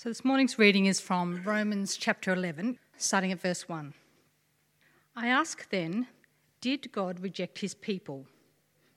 So 0.00 0.08
this 0.08 0.24
morning's 0.24 0.60
reading 0.60 0.86
is 0.86 1.00
from 1.00 1.42
Romans 1.42 1.96
chapter 1.96 2.32
11, 2.32 2.78
starting 2.98 3.32
at 3.32 3.40
verse 3.40 3.68
1. 3.68 3.92
I 5.16 5.26
ask 5.26 5.68
then, 5.70 6.06
did 6.60 6.92
God 6.92 7.18
reject 7.18 7.58
his 7.58 7.74
people? 7.74 8.24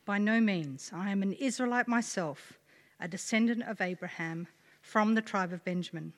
By 0.05 0.19
no 0.19 0.39
means. 0.39 0.91
I 0.93 1.09
am 1.09 1.23
an 1.23 1.33
Israelite 1.33 1.87
myself, 1.87 2.59
a 2.99 3.07
descendant 3.07 3.63
of 3.63 3.81
Abraham 3.81 4.47
from 4.83 5.15
the 5.15 5.23
tribe 5.23 5.51
of 5.51 5.65
Benjamin. 5.65 6.13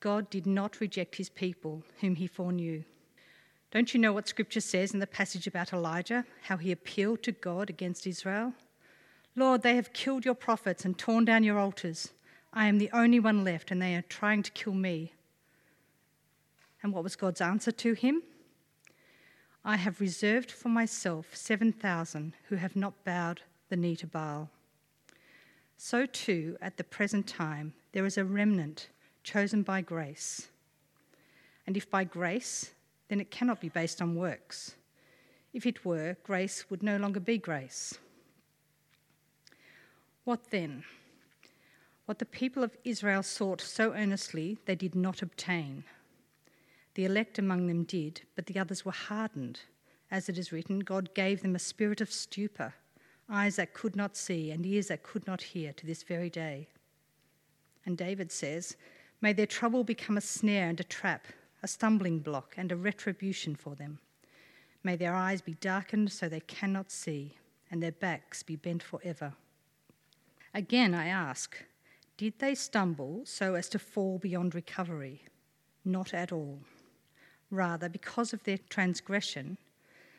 God 0.00 0.28
did 0.28 0.44
not 0.44 0.82
reject 0.82 1.16
his 1.16 1.30
people, 1.30 1.82
whom 2.02 2.16
he 2.16 2.26
foreknew. 2.26 2.82
Don't 3.70 3.94
you 3.94 4.00
know 4.00 4.12
what 4.12 4.28
scripture 4.28 4.60
says 4.60 4.92
in 4.92 5.00
the 5.00 5.06
passage 5.06 5.46
about 5.46 5.72
Elijah, 5.72 6.26
how 6.42 6.58
he 6.58 6.70
appealed 6.70 7.22
to 7.22 7.32
God 7.32 7.70
against 7.70 8.06
Israel? 8.06 8.52
Lord, 9.34 9.62
they 9.62 9.76
have 9.76 9.94
killed 9.94 10.26
your 10.26 10.34
prophets 10.34 10.84
and 10.84 10.98
torn 10.98 11.24
down 11.24 11.44
your 11.44 11.58
altars. 11.58 12.10
I 12.52 12.66
am 12.66 12.78
the 12.78 12.90
only 12.92 13.20
one 13.20 13.44
left, 13.44 13.70
and 13.70 13.80
they 13.80 13.94
are 13.94 14.02
trying 14.02 14.42
to 14.42 14.50
kill 14.50 14.74
me. 14.74 15.12
And 16.82 16.92
what 16.92 17.04
was 17.04 17.16
God's 17.16 17.40
answer 17.40 17.70
to 17.72 17.92
him? 17.92 18.22
I 19.64 19.76
have 19.76 20.00
reserved 20.00 20.50
for 20.50 20.68
myself 20.68 21.36
7,000 21.36 22.32
who 22.48 22.56
have 22.56 22.74
not 22.74 23.04
bowed 23.04 23.42
the 23.68 23.76
knee 23.76 23.96
to 23.96 24.06
Baal. 24.06 24.48
So, 25.76 26.06
too, 26.06 26.56
at 26.60 26.76
the 26.76 26.84
present 26.84 27.26
time, 27.26 27.74
there 27.92 28.06
is 28.06 28.18
a 28.18 28.24
remnant 28.24 28.88
chosen 29.22 29.62
by 29.62 29.80
grace. 29.80 30.48
And 31.66 31.76
if 31.76 31.90
by 31.90 32.04
grace, 32.04 32.70
then 33.08 33.20
it 33.20 33.30
cannot 33.30 33.60
be 33.60 33.68
based 33.68 34.00
on 34.00 34.14
works. 34.14 34.74
If 35.52 35.66
it 35.66 35.84
were, 35.84 36.16
grace 36.22 36.70
would 36.70 36.82
no 36.82 36.96
longer 36.96 37.20
be 37.20 37.38
grace. 37.38 37.98
What 40.24 40.50
then? 40.50 40.84
What 42.10 42.18
the 42.18 42.26
people 42.26 42.64
of 42.64 42.76
Israel 42.82 43.22
sought 43.22 43.60
so 43.60 43.92
earnestly, 43.92 44.58
they 44.64 44.74
did 44.74 44.96
not 44.96 45.22
obtain. 45.22 45.84
The 46.94 47.04
elect 47.04 47.38
among 47.38 47.68
them 47.68 47.84
did, 47.84 48.22
but 48.34 48.46
the 48.46 48.58
others 48.58 48.84
were 48.84 48.90
hardened. 48.90 49.60
As 50.10 50.28
it 50.28 50.36
is 50.36 50.50
written, 50.50 50.80
God 50.80 51.14
gave 51.14 51.40
them 51.40 51.54
a 51.54 51.60
spirit 51.60 52.00
of 52.00 52.10
stupor, 52.10 52.74
eyes 53.28 53.54
that 53.54 53.74
could 53.74 53.94
not 53.94 54.16
see, 54.16 54.50
and 54.50 54.66
ears 54.66 54.88
that 54.88 55.04
could 55.04 55.24
not 55.28 55.40
hear 55.40 55.72
to 55.72 55.86
this 55.86 56.02
very 56.02 56.28
day. 56.28 56.66
And 57.86 57.96
David 57.96 58.32
says, 58.32 58.76
May 59.20 59.32
their 59.32 59.46
trouble 59.46 59.84
become 59.84 60.16
a 60.16 60.20
snare 60.20 60.68
and 60.68 60.80
a 60.80 60.82
trap, 60.82 61.26
a 61.62 61.68
stumbling 61.68 62.18
block 62.18 62.54
and 62.56 62.72
a 62.72 62.76
retribution 62.76 63.54
for 63.54 63.76
them. 63.76 64.00
May 64.82 64.96
their 64.96 65.14
eyes 65.14 65.42
be 65.42 65.54
darkened 65.54 66.10
so 66.10 66.28
they 66.28 66.40
cannot 66.40 66.90
see, 66.90 67.36
and 67.70 67.80
their 67.80 67.92
backs 67.92 68.42
be 68.42 68.56
bent 68.56 68.82
forever. 68.82 69.34
Again, 70.52 70.92
I 70.92 71.06
ask, 71.06 71.56
did 72.20 72.38
they 72.38 72.54
stumble 72.54 73.22
so 73.24 73.54
as 73.54 73.66
to 73.66 73.78
fall 73.78 74.18
beyond 74.18 74.54
recovery? 74.54 75.22
Not 75.86 76.12
at 76.12 76.30
all. 76.30 76.58
Rather, 77.50 77.88
because 77.88 78.34
of 78.34 78.42
their 78.42 78.58
transgression, 78.68 79.56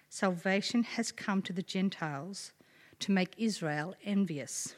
salvation 0.09 0.81
has 0.81 1.11
come 1.11 1.43
to 1.43 1.53
the 1.53 1.61
Gentiles 1.61 2.53
to 3.01 3.11
make 3.11 3.35
Israel 3.37 3.93
envious. 4.03 4.73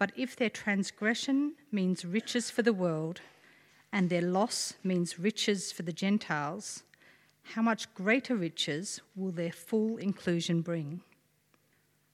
But 0.00 0.10
if 0.16 0.34
their 0.34 0.50
transgression 0.50 1.52
means 1.70 2.04
riches 2.04 2.50
for 2.50 2.62
the 2.62 2.72
world, 2.72 3.20
and 3.92 4.10
their 4.10 4.20
loss 4.20 4.74
means 4.82 5.20
riches 5.20 5.70
for 5.70 5.82
the 5.82 5.92
Gentiles, 5.92 6.82
how 7.54 7.62
much 7.62 7.94
greater 7.94 8.34
riches 8.34 9.00
will 9.14 9.30
their 9.30 9.52
full 9.52 9.96
inclusion 9.96 10.60
bring? 10.60 11.02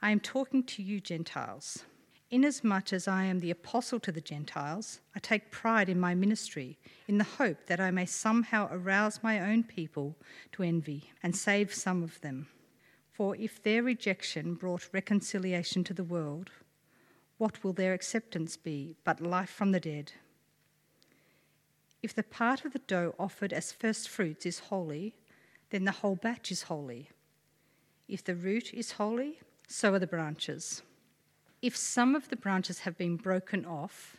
I 0.02 0.10
am 0.10 0.20
talking 0.20 0.64
to 0.64 0.82
you, 0.82 1.00
Gentiles. 1.00 1.84
Inasmuch 2.30 2.92
as 2.92 3.08
I 3.08 3.24
am 3.24 3.40
the 3.40 3.50
apostle 3.50 3.98
to 4.00 4.12
the 4.12 4.20
Gentiles, 4.20 5.00
I 5.16 5.18
take 5.18 5.50
pride 5.50 5.88
in 5.88 5.98
my 5.98 6.14
ministry, 6.14 6.78
in 7.06 7.16
the 7.16 7.24
hope 7.24 7.66
that 7.66 7.80
I 7.80 7.90
may 7.90 8.04
somehow 8.04 8.68
arouse 8.70 9.22
my 9.22 9.40
own 9.40 9.62
people 9.62 10.14
to 10.52 10.62
envy 10.62 11.10
and 11.22 11.34
save 11.34 11.72
some 11.72 12.02
of 12.02 12.20
them. 12.20 12.48
For 13.10 13.34
if 13.36 13.62
their 13.62 13.82
rejection 13.82 14.54
brought 14.54 14.92
reconciliation 14.92 15.84
to 15.84 15.94
the 15.94 16.04
world, 16.04 16.50
what 17.38 17.64
will 17.64 17.72
their 17.72 17.94
acceptance 17.94 18.58
be 18.58 18.94
but 19.04 19.22
life 19.22 19.50
from 19.50 19.72
the 19.72 19.80
dead? 19.80 20.12
If 22.02 22.14
the 22.14 22.22
part 22.22 22.66
of 22.66 22.74
the 22.74 22.78
dough 22.80 23.14
offered 23.18 23.54
as 23.54 23.72
first 23.72 24.06
fruits 24.06 24.44
is 24.44 24.58
holy, 24.58 25.14
then 25.70 25.84
the 25.84 25.92
whole 25.92 26.16
batch 26.16 26.52
is 26.52 26.64
holy. 26.64 27.08
If 28.06 28.22
the 28.22 28.34
root 28.34 28.74
is 28.74 28.92
holy, 28.92 29.40
so 29.66 29.94
are 29.94 29.98
the 29.98 30.06
branches. 30.06 30.82
If 31.60 31.76
some 31.76 32.14
of 32.14 32.28
the 32.28 32.36
branches 32.36 32.80
have 32.80 32.96
been 32.96 33.16
broken 33.16 33.64
off, 33.64 34.16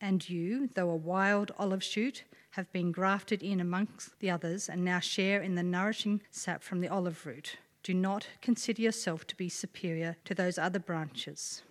and 0.00 0.28
you, 0.28 0.68
though 0.74 0.90
a 0.90 0.96
wild 0.96 1.52
olive 1.58 1.84
shoot, 1.84 2.24
have 2.52 2.72
been 2.72 2.90
grafted 2.90 3.42
in 3.42 3.60
amongst 3.60 4.18
the 4.18 4.30
others 4.30 4.68
and 4.68 4.84
now 4.84 4.98
share 4.98 5.40
in 5.40 5.54
the 5.54 5.62
nourishing 5.62 6.22
sap 6.30 6.62
from 6.62 6.80
the 6.80 6.88
olive 6.88 7.26
root, 7.26 7.58
do 7.82 7.94
not 7.94 8.26
consider 8.40 8.82
yourself 8.82 9.26
to 9.26 9.36
be 9.36 9.48
superior 9.48 10.16
to 10.24 10.34
those 10.34 10.58
other 10.58 10.78
branches. 10.78 11.62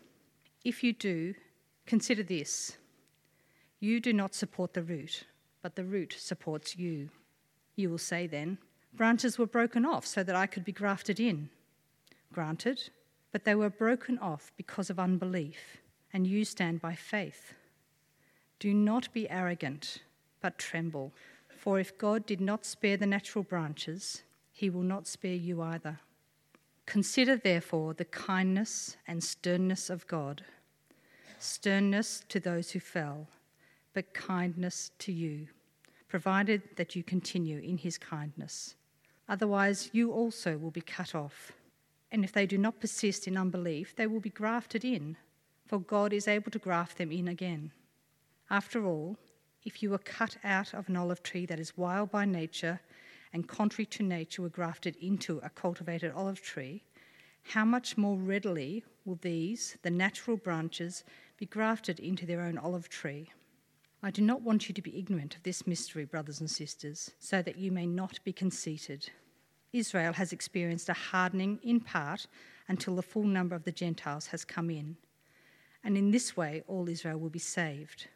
If 0.64 0.84
you 0.84 0.94
do, 0.94 1.36
consider 1.86 2.24
this 2.24 2.78
you 3.82 4.02
do 4.02 4.12
not 4.12 4.36
support 4.36 4.74
the 4.74 4.84
root, 4.84 5.24
but 5.62 5.76
the 5.76 5.86
root 5.86 6.14
supports 6.18 6.78
you. 6.78 7.10
You 7.76 7.90
will 7.90 7.98
say 7.98 8.28
then, 8.28 8.58
Branches 8.94 9.38
were 9.38 9.46
broken 9.46 9.86
off 9.86 10.06
so 10.06 10.24
that 10.24 10.36
I 10.36 10.48
could 10.48 10.66
be 10.66 10.72
grafted 10.72 11.20
in. 11.20 11.50
Granted, 12.34 12.90
but 13.32 13.46
they 13.46 13.56
were 13.56 13.70
broken 13.70 14.18
off 14.20 14.52
because 14.58 14.90
of 14.90 15.00
unbelief, 15.00 15.78
and 16.14 16.26
you 16.26 16.44
stand 16.46 16.82
by 16.82 16.96
faith. 16.96 17.54
Do 18.60 18.74
not 18.74 19.12
be 19.14 19.30
arrogant, 19.30 20.02
but 20.42 20.58
tremble, 20.58 21.14
for 21.58 21.80
if 21.80 21.98
God 21.98 22.26
did 22.26 22.42
not 22.42 22.66
spare 22.66 22.98
the 22.98 23.06
natural 23.06 23.44
branches, 23.44 24.24
he 24.52 24.70
will 24.70 24.84
not 24.84 25.08
spare 25.08 25.36
you 25.36 25.62
either. 25.62 26.00
Consider, 26.86 27.38
therefore, 27.38 27.94
the 27.94 28.06
kindness 28.06 28.98
and 29.08 29.24
sternness 29.24 29.90
of 29.90 30.08
God 30.08 30.44
sternness 31.40 32.24
to 32.30 32.40
those 32.40 32.72
who 32.72 32.80
fell, 32.80 33.28
but 33.94 34.14
kindness 34.14 34.92
to 35.00 35.12
you, 35.12 35.48
provided 36.08 36.62
that 36.76 36.96
you 36.96 37.04
continue 37.04 37.60
in 37.60 37.78
his 37.78 37.98
kindness. 37.98 38.76
Otherwise, 39.28 39.90
you 39.94 40.12
also 40.12 40.58
will 40.58 40.72
be 40.72 40.82
cut 40.82 41.16
off. 41.16 41.54
And 42.12 42.24
if 42.24 42.32
they 42.32 42.46
do 42.46 42.58
not 42.58 42.80
persist 42.80 43.28
in 43.28 43.38
unbelief, 43.38 43.96
they 43.96 44.08
will 44.08 44.20
be 44.20 44.30
grafted 44.30 44.84
in, 44.84 45.18
for 45.66 45.80
God 45.80 46.12
is 46.12 46.28
able 46.28 46.52
to 46.52 46.60
graft 46.60 46.98
them 46.98 47.12
in 47.12 47.28
again. 47.28 47.72
After 48.50 48.86
all, 48.86 49.18
if 49.64 49.84
you 49.84 49.92
were 49.92 50.00
cut 50.00 50.38
out 50.44 50.74
of 50.74 50.90
an 50.90 50.96
olive 50.96 51.22
tree 51.22 51.46
that 51.46 51.60
is 51.60 51.78
wild 51.78 52.10
by 52.12 52.26
nature 52.26 52.80
and 53.34 53.48
contrary 53.48 53.86
to 53.86 54.04
nature 54.04 54.42
were 54.42 54.50
grafted 54.50 54.96
into 54.96 55.38
a 55.40 55.50
cultivated 55.50 56.12
olive 56.16 56.42
tree, 56.42 56.84
how 57.44 57.66
much 57.66 57.98
more 57.98 58.18
readily 58.18 58.84
will 59.06 59.20
these, 59.22 59.78
the 59.84 59.92
natural 59.92 60.38
branches, 60.38 61.04
be 61.38 61.46
grafted 61.46 62.00
into 62.00 62.26
their 62.26 62.42
own 62.42 62.58
olive 62.58 62.90
tree? 62.90 63.32
I 64.02 64.12
do 64.12 64.22
not 64.22 64.42
want 64.42 64.70
you 64.70 64.74
to 64.76 64.82
be 64.82 64.98
ignorant 64.98 65.36
of 65.36 65.44
this 65.44 65.68
mystery, 65.68 66.06
brothers 66.06 66.40
and 66.40 66.50
sisters, 66.50 67.12
so 67.20 67.42
that 67.42 67.58
you 67.58 67.72
may 67.72 67.86
not 67.86 68.20
be 68.24 68.32
conceited. 68.32 69.10
Israel 69.72 70.14
has 70.14 70.34
experienced 70.34 70.90
a 70.90 70.94
hardening 70.94 71.60
in 71.64 71.80
part 71.80 72.26
until 72.68 72.96
the 72.96 73.02
full 73.02 73.24
number 73.24 73.56
of 73.56 73.64
the 73.64 73.72
Gentiles 73.72 74.28
has 74.28 74.44
come 74.44 74.70
in. 74.70 74.98
And 75.84 75.98
in 75.98 76.12
this 76.12 76.36
way, 76.36 76.64
all 76.68 76.90
Israel 76.90 77.20
will 77.20 77.30
be 77.30 77.40
saved. 77.40 78.08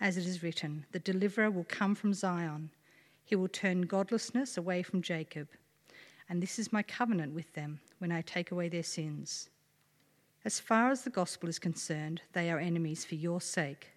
As 0.00 0.16
it 0.16 0.26
is 0.26 0.42
written, 0.42 0.86
the 0.92 0.98
deliverer 0.98 1.50
will 1.50 1.64
come 1.64 1.94
from 1.94 2.14
Zion. 2.14 2.70
He 3.24 3.36
will 3.36 3.48
turn 3.48 3.82
godlessness 3.82 4.56
away 4.56 4.82
from 4.82 5.02
Jacob. 5.02 5.48
And 6.28 6.42
this 6.42 6.58
is 6.58 6.72
my 6.72 6.82
covenant 6.82 7.34
with 7.34 7.52
them 7.54 7.80
when 7.98 8.12
I 8.12 8.22
take 8.22 8.50
away 8.50 8.68
their 8.68 8.82
sins. 8.82 9.50
As 10.44 10.58
far 10.58 10.90
as 10.90 11.02
the 11.02 11.10
gospel 11.10 11.48
is 11.48 11.58
concerned, 11.58 12.22
they 12.32 12.50
are 12.50 12.58
enemies 12.58 13.04
for 13.04 13.16
your 13.16 13.40
sake. 13.40 13.88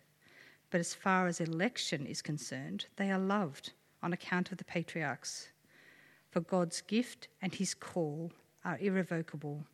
But 0.72 0.80
as 0.80 0.94
far 0.94 1.28
as 1.28 1.40
election 1.40 2.06
is 2.06 2.22
concerned, 2.22 2.88
they 2.98 3.12
are 3.12 3.20
loved 3.20 3.72
on 4.02 4.12
account 4.12 4.52
of 4.52 4.58
the 4.58 4.66
patriarchs 4.66 5.50
for 6.34 6.42
God's 6.42 6.82
gift 6.82 7.28
and 7.44 7.54
his 7.54 7.76
call 7.76 8.32
are 8.66 8.80
irrevocable. 8.80 9.66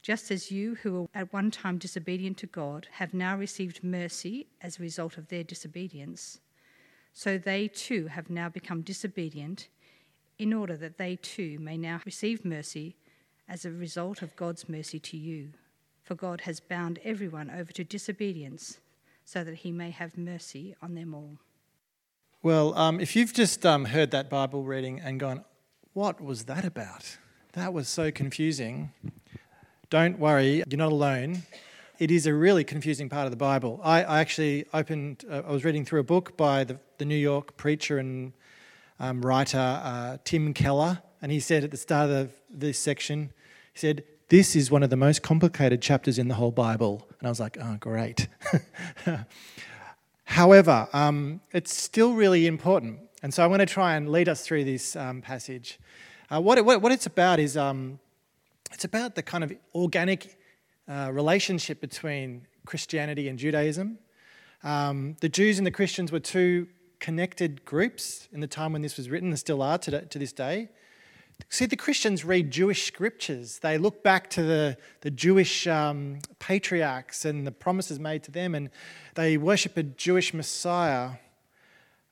Just 0.00 0.30
as 0.30 0.50
you, 0.50 0.76
who 0.76 0.92
were 0.92 1.06
at 1.14 1.34
one 1.34 1.50
time 1.50 1.76
disobedient 1.76 2.38
to 2.38 2.46
God, 2.46 2.88
have 2.92 3.12
now 3.12 3.36
received 3.36 3.84
mercy 3.84 4.46
as 4.62 4.78
a 4.78 4.82
result 4.82 5.18
of 5.18 5.28
their 5.28 5.44
disobedience, 5.44 6.40
so 7.12 7.36
they 7.36 7.68
too 7.68 8.06
have 8.06 8.30
now 8.30 8.48
become 8.48 8.80
disobedient, 8.80 9.68
in 10.38 10.54
order 10.54 10.78
that 10.78 10.96
they 10.96 11.16
too 11.16 11.58
may 11.60 11.76
now 11.76 12.00
receive 12.06 12.42
mercy 12.42 12.96
as 13.46 13.66
a 13.66 13.70
result 13.70 14.22
of 14.22 14.36
God's 14.36 14.66
mercy 14.66 14.98
to 14.98 15.18
you. 15.18 15.50
For 16.02 16.14
God 16.14 16.40
has 16.42 16.60
bound 16.60 16.98
everyone 17.04 17.50
over 17.50 17.70
to 17.72 17.84
disobedience, 17.84 18.78
so 19.26 19.44
that 19.44 19.56
he 19.56 19.72
may 19.72 19.90
have 19.90 20.16
mercy 20.16 20.74
on 20.80 20.94
them 20.94 21.12
all. 21.12 21.36
Well, 22.42 22.72
um, 22.78 23.00
if 23.00 23.14
you've 23.14 23.34
just 23.34 23.66
um, 23.66 23.84
heard 23.84 24.12
that 24.12 24.30
Bible 24.30 24.64
reading 24.64 24.98
and 24.98 25.20
gone, 25.20 25.44
what 25.92 26.20
was 26.20 26.44
that 26.44 26.64
about? 26.64 27.18
That 27.54 27.72
was 27.72 27.88
so 27.88 28.10
confusing. 28.12 28.92
Don't 29.88 30.18
worry, 30.18 30.62
you're 30.68 30.78
not 30.78 30.92
alone. 30.92 31.42
it 31.98 32.10
is 32.10 32.26
a 32.26 32.32
really 32.32 32.62
confusing 32.62 33.08
part 33.08 33.24
of 33.24 33.32
the 33.32 33.36
Bible. 33.36 33.80
I, 33.82 34.04
I 34.04 34.20
actually 34.20 34.66
opened, 34.72 35.24
uh, 35.28 35.42
I 35.46 35.50
was 35.50 35.64
reading 35.64 35.84
through 35.84 36.00
a 36.00 36.04
book 36.04 36.36
by 36.36 36.62
the, 36.64 36.78
the 36.98 37.04
New 37.04 37.16
York 37.16 37.56
preacher 37.56 37.98
and 37.98 38.32
um, 39.00 39.20
writer 39.22 39.58
uh, 39.58 40.18
Tim 40.24 40.54
Keller, 40.54 41.02
and 41.20 41.32
he 41.32 41.40
said 41.40 41.64
at 41.64 41.72
the 41.72 41.76
start 41.76 42.10
of 42.10 42.30
this 42.48 42.78
section, 42.78 43.32
he 43.72 43.78
said, 43.80 44.04
This 44.28 44.54
is 44.54 44.70
one 44.70 44.84
of 44.84 44.90
the 44.90 44.96
most 44.96 45.22
complicated 45.22 45.82
chapters 45.82 46.18
in 46.18 46.28
the 46.28 46.34
whole 46.34 46.52
Bible. 46.52 47.06
And 47.18 47.26
I 47.26 47.30
was 47.30 47.40
like, 47.40 47.58
Oh, 47.60 47.76
great. 47.80 48.28
However, 50.24 50.88
um, 50.92 51.40
it's 51.52 51.76
still 51.76 52.14
really 52.14 52.46
important. 52.46 53.00
And 53.22 53.34
so 53.34 53.42
I'm 53.42 53.50
going 53.50 53.60
to 53.60 53.66
try 53.66 53.96
and 53.96 54.10
lead 54.10 54.28
us 54.28 54.42
through 54.42 54.64
this 54.64 54.96
um, 54.96 55.20
passage. 55.20 55.78
Uh, 56.30 56.40
what, 56.40 56.56
it, 56.58 56.64
what, 56.64 56.90
it's 56.90 57.06
about 57.06 57.38
is 57.38 57.56
um, 57.56 57.98
it's 58.72 58.84
about 58.84 59.14
the 59.14 59.22
kind 59.22 59.44
of 59.44 59.52
organic 59.74 60.38
uh, 60.88 61.10
relationship 61.12 61.80
between 61.80 62.46
Christianity 62.64 63.28
and 63.28 63.38
Judaism. 63.38 63.98
Um, 64.62 65.16
the 65.20 65.28
Jews 65.28 65.58
and 65.58 65.66
the 65.66 65.70
Christians 65.70 66.12
were 66.12 66.20
two 66.20 66.68
connected 66.98 67.64
groups 67.64 68.28
in 68.32 68.40
the 68.40 68.46
time 68.46 68.72
when 68.72 68.82
this 68.82 68.96
was 68.96 69.10
written, 69.10 69.30
and 69.30 69.38
still 69.38 69.62
are 69.62 69.78
to, 69.78 70.04
to 70.06 70.18
this 70.18 70.32
day. 70.32 70.68
See, 71.48 71.66
the 71.66 71.76
Christians 71.76 72.24
read 72.24 72.50
Jewish 72.50 72.86
scriptures. 72.86 73.58
They 73.58 73.78
look 73.78 74.02
back 74.02 74.28
to 74.30 74.42
the, 74.42 74.76
the 75.00 75.10
Jewish 75.10 75.66
um, 75.66 76.18
patriarchs 76.38 77.24
and 77.24 77.46
the 77.46 77.52
promises 77.52 77.98
made 77.98 78.22
to 78.24 78.30
them, 78.30 78.54
and 78.54 78.70
they 79.14 79.36
worship 79.36 79.76
a 79.76 79.82
Jewish 79.82 80.34
Messiah. 80.34 81.12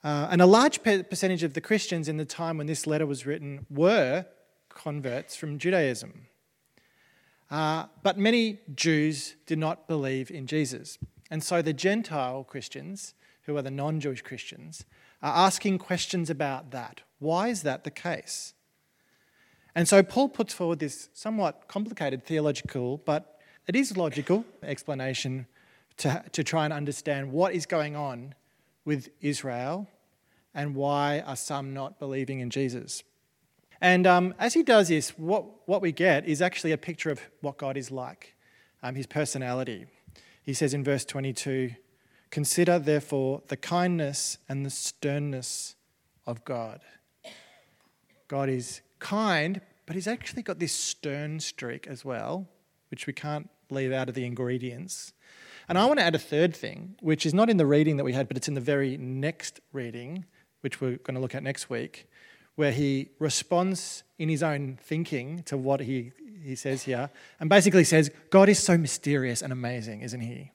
Uh, 0.05 0.29
and 0.31 0.41
a 0.41 0.47
large 0.47 0.83
percentage 0.83 1.43
of 1.43 1.55
the 1.55 1.61
Christians 1.61 2.09
in 2.09 2.17
the 2.17 2.25
time 2.25 2.59
when 2.59 2.67
this 2.67 2.87
letter 2.87 3.07
was 3.07 3.27
written 3.27 3.67
were 3.69 4.27
converts 4.69 5.35
from 5.37 5.59
Judaism. 5.59 6.29
Uh, 7.51 7.87
but 8.03 8.19
many 8.19 8.61
Jews 8.75 9.35
did 9.47 9.59
not 9.59 9.89
believe 9.89 10.31
in 10.31 10.47
Jesus. 10.47 10.99
And 11.31 11.43
so 11.43 11.63
the 11.63 11.73
Gentile 11.73 12.45
Christians 12.45 13.15
who 13.49 13.57
are 13.57 13.63
the 13.63 13.71
non 13.71 13.99
Jewish 13.99 14.21
Christians, 14.21 14.85
are 15.23 15.47
asking 15.47 15.79
questions 15.79 16.29
about 16.29 16.71
that. 16.71 17.01
Why 17.19 17.49
is 17.49 17.63
that 17.63 17.83
the 17.83 17.91
case? 17.91 18.53
And 19.75 19.89
so 19.89 20.03
Paul 20.03 20.29
puts 20.29 20.53
forward 20.53 20.81
this 20.81 21.09
somewhat 21.15 21.67
complicated 21.67 22.25
theological, 22.25 22.99
but 22.99 23.41
it 23.67 23.75
is 23.75 23.97
logical 23.97 24.45
explanation 24.63 25.47
to, 25.97 26.23
to 26.31 26.45
try 26.45 26.65
and 26.65 26.75
understand 26.75 27.33
what 27.33 27.55
is 27.55 27.65
going 27.65 27.97
on 27.97 28.35
with 28.89 29.11
Israel 29.21 29.87
and 30.55 30.75
why 30.75 31.21
are 31.21 31.37
some 31.37 31.75
not 31.75 31.99
believing 31.99 32.41
in 32.41 32.49
Jesus. 32.49 33.03
And 33.83 34.07
um, 34.07 34.35
as 34.39 34.55
he 34.55 34.63
does 34.63 34.89
this, 34.89 35.11
what, 35.11 35.45
what 35.69 35.83
we 35.83 35.93
get 35.93 36.27
is 36.27 36.41
actually 36.41 36.73
a 36.73 36.79
picture 36.79 37.11
of 37.11 37.21
what 37.43 37.59
God 37.59 37.77
is 37.77 37.91
like, 37.91 38.35
um, 38.83 38.95
his 38.95 39.07
personality. 39.07 39.85
He 40.43 40.55
says 40.55 40.73
in 40.73 40.83
verse 40.83 41.05
22 41.05 41.73
Consider, 42.31 42.79
therefore, 42.79 43.43
the 43.49 43.59
kindness 43.59 44.39
and 44.49 44.65
the 44.65 44.71
sternness 44.71 45.77
of 46.27 46.43
God. 46.47 46.81
God 48.27 48.49
is 48.49 48.81
kind, 49.01 49.61
but 49.85 49.97
he's 49.97 50.09
actually 50.09 50.43
got 50.43 50.59
this 50.59 50.73
stern 50.73 51.41
streak 51.41 51.87
as 51.87 52.07
well, 52.07 52.47
which 52.91 53.07
we 53.07 53.13
can't 53.13 53.51
leave 53.71 53.93
out 53.93 54.09
of 54.09 54.15
the 54.15 54.25
ingredients. 54.25 55.13
And 55.69 55.77
I 55.77 55.85
want 55.85 55.99
to 55.99 56.05
add 56.05 56.15
a 56.15 56.19
third 56.19 56.57
thing, 56.57 56.97
which 57.01 57.27
is 57.27 57.35
not 57.35 57.51
in 57.51 57.59
the 57.59 57.67
reading 57.67 57.99
that 57.99 58.05
we 58.05 58.15
had, 58.15 58.27
but 58.27 58.37
it's 58.37 58.49
in 58.49 58.55
the 58.55 58.61
very 58.61 58.97
next 58.97 59.61
reading, 59.73 60.25
which 60.63 60.81
we're 60.81 60.97
going 60.97 61.15
to 61.15 61.21
look 61.21 61.35
at 61.35 61.43
next 61.43 61.69
week, 61.69 62.09
where 62.57 62.73
he 62.73 63.11
responds 63.19 64.03
in 64.19 64.31
his 64.31 64.43
own 64.43 64.79
thinking 64.83 65.43
to 65.45 65.59
what 65.59 65.81
he, 65.81 66.13
he 66.43 66.55
says 66.55 66.85
here, 66.85 67.11
and 67.39 67.51
basically 67.51 67.85
says, 67.85 68.11
God 68.31 68.49
is 68.49 68.59
so 68.59 68.79
mysterious 68.79 69.43
and 69.43 69.53
amazing, 69.53 70.01
isn't 70.01 70.23
he? 70.23 70.53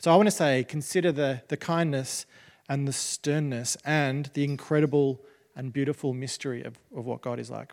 So 0.00 0.12
I 0.12 0.16
want 0.16 0.26
to 0.26 0.32
say 0.32 0.64
consider 0.64 1.12
the, 1.12 1.42
the 1.48 1.56
kindness 1.56 2.26
and 2.68 2.86
the 2.86 2.92
sternness 2.92 3.76
and 3.84 4.30
the 4.34 4.44
incredible 4.44 5.20
and 5.54 5.72
beautiful 5.72 6.12
mystery 6.12 6.62
of, 6.62 6.78
of 6.96 7.06
what 7.06 7.20
God 7.20 7.38
is 7.38 7.50
like. 7.50 7.72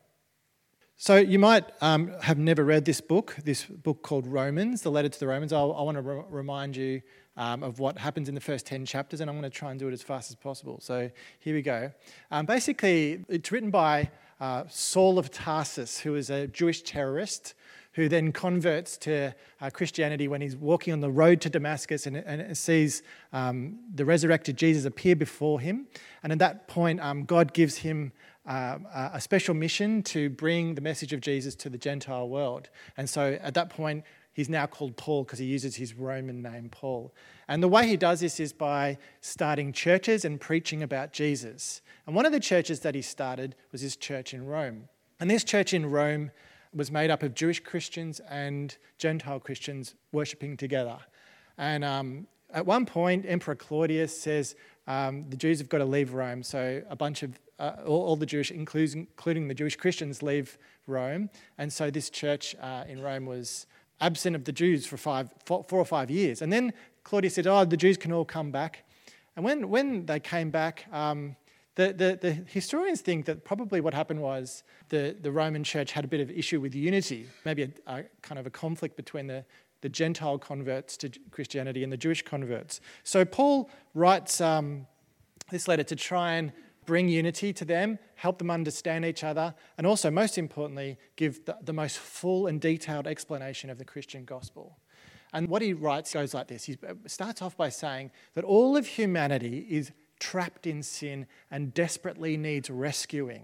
So 0.97 1.17
you 1.17 1.39
might 1.39 1.65
um, 1.81 2.13
have 2.21 2.37
never 2.37 2.63
read 2.63 2.85
this 2.85 3.01
book, 3.01 3.35
this 3.43 3.65
book 3.65 4.01
called 4.01 4.25
Romans, 4.25 4.81
the 4.81 4.89
letter 4.89 5.09
to 5.09 5.19
the 5.19 5.27
Romans. 5.27 5.51
I'll, 5.51 5.73
i 5.73 5.81
want 5.81 5.97
to 5.97 6.01
re- 6.01 6.23
remind 6.29 6.77
you 6.77 7.01
um, 7.35 7.63
of 7.63 7.79
what 7.79 7.97
happens 7.97 8.29
in 8.29 8.35
the 8.35 8.39
first 8.39 8.65
10 8.65 8.85
chapters, 8.85 9.19
and 9.19 9.29
I'm 9.29 9.37
going 9.37 9.51
to 9.51 9.55
try 9.55 9.71
and 9.71 9.79
do 9.79 9.89
it 9.89 9.91
as 9.93 10.01
fast 10.01 10.31
as 10.31 10.37
possible. 10.37 10.79
So 10.79 11.11
here 11.39 11.53
we 11.53 11.61
go. 11.61 11.91
Um, 12.31 12.45
basically, 12.45 13.25
it's 13.27 13.51
written 13.51 13.71
by 13.71 14.09
uh, 14.39 14.63
Saul 14.69 15.19
of 15.19 15.31
Tarsus, 15.31 15.99
who 15.99 16.15
is 16.15 16.29
a 16.29 16.47
Jewish 16.47 16.81
terrorist 16.81 17.55
who 17.95 18.09
then 18.09 18.31
converts 18.33 18.97
to 18.97 19.33
uh, 19.61 19.69
Christianity 19.69 20.27
when 20.27 20.41
he's 20.41 20.55
walking 20.55 20.91
on 20.91 20.99
the 20.99 21.09
road 21.09 21.39
to 21.41 21.49
Damascus 21.49 22.05
and, 22.05 22.17
and 22.17 22.57
sees 22.57 23.03
um, 23.31 23.79
the 23.93 24.03
resurrected 24.03 24.57
Jesus 24.57 24.83
appear 24.83 25.15
before 25.15 25.61
him. 25.61 25.87
And 26.21 26.33
at 26.33 26.39
that 26.39 26.67
point, 26.67 26.99
um, 26.99 27.23
God 27.23 27.53
gives 27.53 27.77
him 27.77 28.11
uh, 28.45 28.77
a 29.13 29.21
special 29.21 29.53
mission 29.53 30.03
to 30.03 30.29
bring 30.29 30.75
the 30.75 30.81
message 30.81 31.13
of 31.13 31.21
Jesus 31.21 31.55
to 31.55 31.69
the 31.69 31.77
Gentile 31.77 32.29
world. 32.29 32.69
And 32.97 33.09
so 33.09 33.37
at 33.41 33.53
that 33.55 33.69
point, 33.69 34.03
he's 34.33 34.49
now 34.49 34.65
called 34.67 34.97
Paul 34.97 35.23
because 35.23 35.39
he 35.39 35.45
uses 35.45 35.75
his 35.75 35.93
Roman 35.93 36.41
name, 36.41 36.69
Paul. 36.69 37.13
And 37.47 37.63
the 37.63 37.67
way 37.67 37.87
he 37.87 37.97
does 37.97 38.19
this 38.19 38.39
is 38.39 38.53
by 38.53 38.97
starting 39.21 39.71
churches 39.73 40.25
and 40.25 40.39
preaching 40.39 40.83
about 40.83 41.11
Jesus. 41.11 41.81
And 42.05 42.15
one 42.15 42.25
of 42.25 42.31
the 42.31 42.39
churches 42.39 42.81
that 42.81 42.95
he 42.95 43.01
started 43.01 43.55
was 43.71 43.81
his 43.81 43.95
church 43.95 44.33
in 44.33 44.45
Rome. 44.45 44.89
And 45.19 45.29
this 45.29 45.43
church 45.43 45.73
in 45.73 45.85
Rome 45.85 46.31
was 46.73 46.91
made 46.91 47.09
up 47.09 47.23
of 47.23 47.33
Jewish 47.33 47.61
Christians 47.61 48.19
and 48.29 48.77
Gentile 48.97 49.39
Christians 49.39 49.95
worshipping 50.11 50.57
together. 50.57 50.97
And 51.57 51.85
um, 51.85 52.27
at 52.55 52.65
one 52.65 52.85
point, 52.85 53.25
Emperor 53.27 53.55
Claudius 53.55 54.17
says 54.19 54.55
um, 54.87 55.25
the 55.29 55.35
Jews 55.35 55.59
have 55.59 55.67
got 55.67 55.79
to 55.79 55.85
leave 55.85 56.13
Rome. 56.13 56.41
So 56.41 56.81
a 56.89 56.95
bunch 56.95 57.21
of 57.21 57.37
uh, 57.59 57.73
all, 57.85 58.03
all, 58.03 58.15
the 58.15 58.25
Jewish, 58.25 58.49
including, 58.49 59.07
including, 59.11 59.47
the 59.47 59.53
Jewish 59.53 59.75
Christians, 59.75 60.23
leave 60.23 60.57
Rome. 60.87 61.29
And 61.57 61.71
so 61.71 61.91
this 61.91 62.09
church 62.09 62.55
uh, 62.61 62.85
in 62.87 63.01
Rome 63.01 63.25
was 63.25 63.65
absent 64.01 64.35
of 64.35 64.45
the 64.45 64.51
Jews 64.51 64.85
for 64.85 64.97
five, 64.97 65.29
four, 65.45 65.63
four 65.63 65.79
or 65.79 65.85
five 65.85 66.09
years. 66.09 66.41
And 66.41 66.51
then 66.51 66.73
Claudius 67.03 67.35
said, 67.35 67.47
"Oh, 67.47 67.63
the 67.65 67.77
Jews 67.77 67.97
can 67.97 68.11
all 68.11 68.25
come 68.25 68.51
back." 68.51 68.83
And 69.35 69.45
when 69.45 69.69
when 69.69 70.05
they 70.05 70.19
came 70.19 70.49
back, 70.49 70.85
um, 70.91 71.35
the, 71.75 71.93
the, 71.93 72.19
the, 72.21 72.31
historians 72.31 73.01
think 73.01 73.25
that 73.25 73.43
probably 73.43 73.81
what 73.81 73.93
happened 73.93 74.21
was 74.21 74.63
the, 74.89 75.15
the 75.21 75.31
Roman 75.31 75.63
church 75.63 75.91
had 75.91 76.05
a 76.05 76.07
bit 76.07 76.21
of 76.21 76.31
issue 76.31 76.61
with 76.61 76.73
unity, 76.73 77.27
maybe 77.43 77.63
a, 77.63 77.69
a 77.87 78.03
kind 78.21 78.39
of 78.39 78.47
a 78.47 78.49
conflict 78.49 78.95
between 78.95 79.27
the, 79.27 79.43
the 79.81 79.89
Gentile 79.89 80.37
converts 80.37 80.97
to 80.97 81.11
Christianity 81.31 81.83
and 81.83 81.91
the 81.91 81.97
Jewish 81.97 82.23
converts. 82.23 82.81
So 83.03 83.25
Paul 83.25 83.69
writes 83.93 84.41
um, 84.41 84.87
this 85.51 85.67
letter 85.67 85.83
to 85.83 85.95
try 85.95 86.33
and 86.33 86.51
bring 86.85 87.09
unity 87.09 87.51
to 87.53 87.65
them, 87.65 87.99
help 88.15 88.37
them 88.37 88.51
understand 88.51 89.05
each 89.05 89.23
other, 89.23 89.55
and 89.77 89.87
also, 89.87 90.11
most 90.11 90.37
importantly, 90.37 90.97
give 91.15 91.43
the, 91.45 91.57
the 91.63 91.73
most 91.73 91.97
full 91.97 92.47
and 92.47 92.61
detailed 92.61 93.07
explanation 93.07 93.69
of 93.69 93.77
the 93.77 93.85
Christian 93.85 94.23
gospel. 94.23 94.77
And 95.33 95.49
what 95.49 95.61
he 95.61 95.73
writes 95.73 96.13
goes 96.13 96.33
like 96.33 96.47
this 96.47 96.63
he 96.63 96.77
starts 97.07 97.41
off 97.41 97.57
by 97.57 97.69
saying 97.69 98.11
that 98.35 98.45
all 98.45 98.77
of 98.77 98.87
humanity 98.87 99.67
is 99.69 99.91
trapped 100.19 100.65
in 100.65 100.81
sin 100.81 101.27
and 101.51 101.73
desperately 101.73 102.37
needs 102.37 102.69
rescuing. 102.69 103.43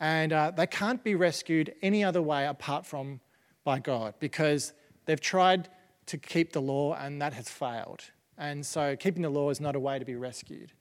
And 0.00 0.32
uh, 0.32 0.50
they 0.50 0.66
can't 0.66 1.02
be 1.02 1.14
rescued 1.14 1.74
any 1.82 2.02
other 2.02 2.22
way 2.22 2.46
apart 2.46 2.86
from 2.86 3.20
by 3.64 3.78
God 3.78 4.14
because 4.18 4.72
they've 5.08 5.20
tried 5.20 5.70
to 6.04 6.18
keep 6.18 6.52
the 6.52 6.60
law 6.60 6.94
and 6.94 7.20
that 7.22 7.32
has 7.32 7.48
failed. 7.48 8.02
And 8.36 8.64
so 8.64 8.94
keeping 8.94 9.22
the 9.22 9.30
law 9.30 9.48
is 9.48 9.58
not 9.58 9.74
a 9.74 9.80
way 9.80 9.98
to 9.98 10.04
be 10.04 10.16
rescued. 10.16 10.72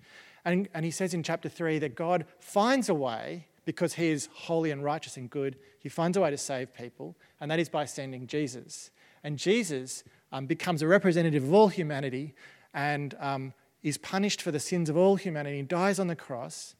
And, 0.43 0.67
and 0.73 0.83
he 0.83 0.91
says 0.91 1.13
in 1.13 1.23
chapter 1.23 1.47
3 1.47 1.79
that 1.79 1.95
God 1.95 2.25
finds 2.39 2.89
a 2.89 2.93
way 2.93 3.47
because 3.63 3.93
he 3.93 4.09
is 4.09 4.27
holy 4.33 4.71
and 4.71 4.83
righteous 4.83 5.15
and 5.15 5.29
good. 5.29 5.57
He 5.79 5.87
finds 5.87 6.17
a 6.17 6.21
way 6.21 6.29
to 6.29 6.37
save 6.37 6.73
people, 6.73 7.15
and 7.39 7.49
that 7.49 7.59
is 7.59 7.69
by 7.69 7.85
sending 7.85 8.27
Jesus. 8.27 8.91
And 9.23 9.37
Jesus 9.37 10.03
um, 10.33 10.45
becomes 10.45 10.81
a 10.81 10.87
representative 10.87 11.43
of 11.43 11.53
all 11.53 11.69
humanity 11.69 12.33
and 12.73 13.15
um, 13.19 13.53
is 13.81 13.97
punished 13.97 14.41
for 14.41 14.51
the 14.51 14.59
sins 14.59 14.89
of 14.89 14.97
all 14.97 15.15
humanity, 15.15 15.59
and 15.59 15.67
dies 15.67 15.99
on 15.99 16.07
the 16.07 16.15
cross, 16.15 16.75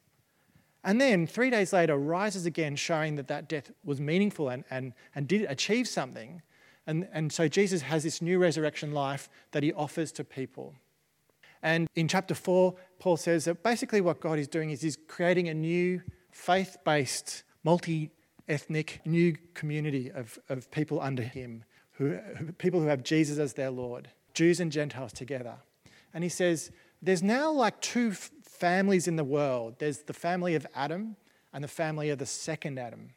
and 0.84 1.02
then 1.02 1.28
three 1.28 1.50
days 1.50 1.74
later 1.74 1.98
rises 1.98 2.46
again, 2.46 2.76
showing 2.78 3.16
that 3.16 3.28
that 3.28 3.50
death 3.50 3.72
was 3.84 4.00
meaningful 4.00 4.48
and, 4.48 4.64
and, 4.70 4.94
and 5.16 5.28
did 5.28 5.44
achieve 5.50 5.88
something. 5.88 6.42
And, 6.88 7.08
and 7.12 7.32
so 7.32 7.48
Jesus 7.48 7.82
has 7.84 8.04
this 8.04 8.22
new 8.22 8.40
resurrection 8.40 8.94
life 8.94 9.30
that 9.52 9.62
he 9.62 9.74
offers 9.74 10.12
to 10.14 10.24
people. 10.24 10.74
And 11.62 11.90
in 11.96 12.08
chapter 12.08 12.34
4, 12.34 12.74
Paul 13.00 13.18
says 13.18 13.46
that 13.46 13.62
basically 13.62 14.00
what 14.02 14.22
God 14.22 14.40
is 14.40 14.48
doing 14.48 14.70
is 14.70 14.82
he's 14.82 14.98
creating 15.08 15.50
a 15.50 15.54
new 15.54 16.02
faith 16.32 16.78
based, 16.86 17.44
multi 17.64 18.12
ethnic, 18.48 19.02
new 19.06 19.36
community 19.54 20.10
of, 20.10 20.40
of 20.48 20.72
people 20.72 21.02
under 21.02 21.24
him, 21.24 21.66
who, 21.94 22.18
people 22.58 22.80
who 22.80 22.88
have 22.88 23.04
Jesus 23.04 23.38
as 23.38 23.54
their 23.54 23.70
Lord, 23.70 24.10
Jews 24.34 24.62
and 24.62 24.72
Gentiles 24.72 25.12
together. 25.12 25.56
And 26.14 26.24
he 26.24 26.30
says, 26.30 26.72
there's 27.02 27.22
now 27.22 27.52
like 27.52 27.82
two 27.82 28.14
families 28.14 29.08
in 29.08 29.18
the 29.18 29.24
world 29.24 29.76
there's 29.78 30.00
the 30.00 30.14
family 30.14 30.56
of 30.56 30.66
Adam 30.74 31.16
and 31.54 31.64
the 31.64 31.68
family 31.68 32.10
of 32.10 32.18
the 32.18 32.26
second 32.26 32.80
Adam. 32.80 33.10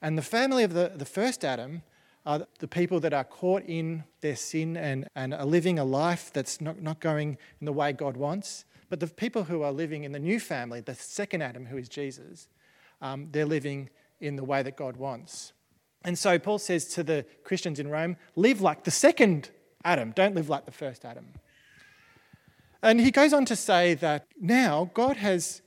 And 0.00 0.16
the 0.16 0.22
family 0.22 0.62
of 0.62 0.72
the, 0.72 0.92
the 0.94 1.04
first 1.04 1.44
Adam 1.44 1.82
are 2.26 2.46
the 2.58 2.68
people 2.68 3.00
that 3.00 3.12
are 3.12 3.24
caught 3.24 3.62
in 3.64 4.04
their 4.20 4.36
sin 4.36 4.76
and, 4.76 5.08
and 5.14 5.32
are 5.32 5.46
living 5.46 5.78
a 5.78 5.84
life 5.84 6.30
that's 6.32 6.60
not, 6.60 6.80
not 6.82 7.00
going 7.00 7.38
in 7.60 7.64
the 7.64 7.72
way 7.72 7.92
God 7.92 8.16
wants. 8.16 8.64
But 8.90 9.00
the 9.00 9.06
people 9.06 9.44
who 9.44 9.62
are 9.62 9.72
living 9.72 10.04
in 10.04 10.12
the 10.12 10.18
new 10.18 10.40
family, 10.40 10.80
the 10.80 10.94
second 10.94 11.42
Adam, 11.42 11.66
who 11.66 11.76
is 11.76 11.88
Jesus, 11.88 12.48
um, 13.00 13.28
they're 13.30 13.46
living 13.46 13.90
in 14.20 14.36
the 14.36 14.44
way 14.44 14.62
that 14.62 14.76
God 14.76 14.96
wants. 14.96 15.52
And 16.04 16.18
so 16.18 16.38
Paul 16.38 16.58
says 16.58 16.86
to 16.94 17.02
the 17.02 17.24
Christians 17.44 17.78
in 17.78 17.88
Rome, 17.88 18.16
live 18.36 18.60
like 18.60 18.84
the 18.84 18.90
second 18.90 19.50
Adam, 19.84 20.12
don't 20.12 20.34
live 20.34 20.48
like 20.48 20.64
the 20.64 20.72
first 20.72 21.04
Adam. 21.04 21.26
And 22.82 23.00
he 23.00 23.10
goes 23.10 23.32
on 23.32 23.44
to 23.46 23.56
say 23.56 23.94
that 23.94 24.26
now 24.40 24.90
God 24.94 25.16
has, 25.16 25.62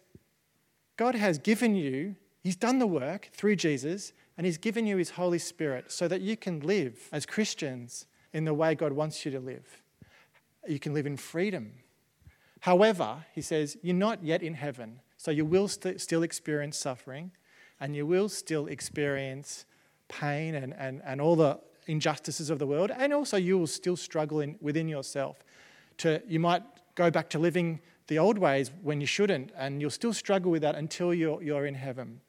God 0.97 1.15
has 1.15 1.37
given 1.37 1.75
you, 1.75 2.15
He's 2.43 2.55
done 2.55 2.79
the 2.79 2.87
work 2.87 3.29
through 3.33 3.57
Jesus, 3.57 4.13
and 4.41 4.47
He's 4.47 4.57
given 4.57 4.87
you 4.87 4.97
His 4.97 5.11
Holy 5.11 5.37
Spirit 5.37 5.91
so 5.91 6.07
that 6.07 6.21
you 6.21 6.35
can 6.35 6.61
live 6.61 7.09
as 7.11 7.27
Christians 7.27 8.07
in 8.33 8.43
the 8.43 8.55
way 8.55 8.73
God 8.73 8.91
wants 8.91 9.23
you 9.23 9.29
to 9.33 9.39
live. 9.39 9.83
You 10.67 10.79
can 10.79 10.95
live 10.95 11.05
in 11.05 11.15
freedom. 11.15 11.73
However, 12.61 13.23
he 13.35 13.41
says, 13.43 13.77
you're 13.83 13.93
not 13.93 14.23
yet 14.23 14.41
in 14.41 14.55
heaven, 14.55 14.99
so 15.15 15.29
you 15.29 15.45
will 15.45 15.67
st- 15.67 16.01
still 16.01 16.23
experience 16.23 16.75
suffering 16.75 17.29
and 17.79 17.95
you 17.95 18.07
will 18.07 18.27
still 18.29 18.65
experience 18.65 19.65
pain 20.07 20.55
and, 20.55 20.73
and, 20.75 21.03
and 21.05 21.21
all 21.21 21.35
the 21.35 21.59
injustices 21.85 22.49
of 22.49 22.57
the 22.57 22.65
world, 22.65 22.89
and 22.97 23.13
also 23.13 23.37
you 23.37 23.59
will 23.59 23.67
still 23.67 23.95
struggle 23.95 24.39
in, 24.39 24.55
within 24.59 24.87
yourself. 24.87 25.43
To, 25.99 26.19
you 26.27 26.39
might 26.39 26.63
go 26.95 27.11
back 27.11 27.29
to 27.29 27.37
living 27.37 27.79
the 28.07 28.17
old 28.17 28.39
ways 28.39 28.71
when 28.81 29.01
you 29.01 29.05
shouldn't, 29.05 29.51
and 29.55 29.79
you'll 29.79 29.91
still 29.91 30.13
struggle 30.13 30.49
with 30.49 30.63
that 30.63 30.73
until 30.73 31.13
you're, 31.13 31.43
you're 31.43 31.67
in 31.67 31.75
heaven. 31.75 32.21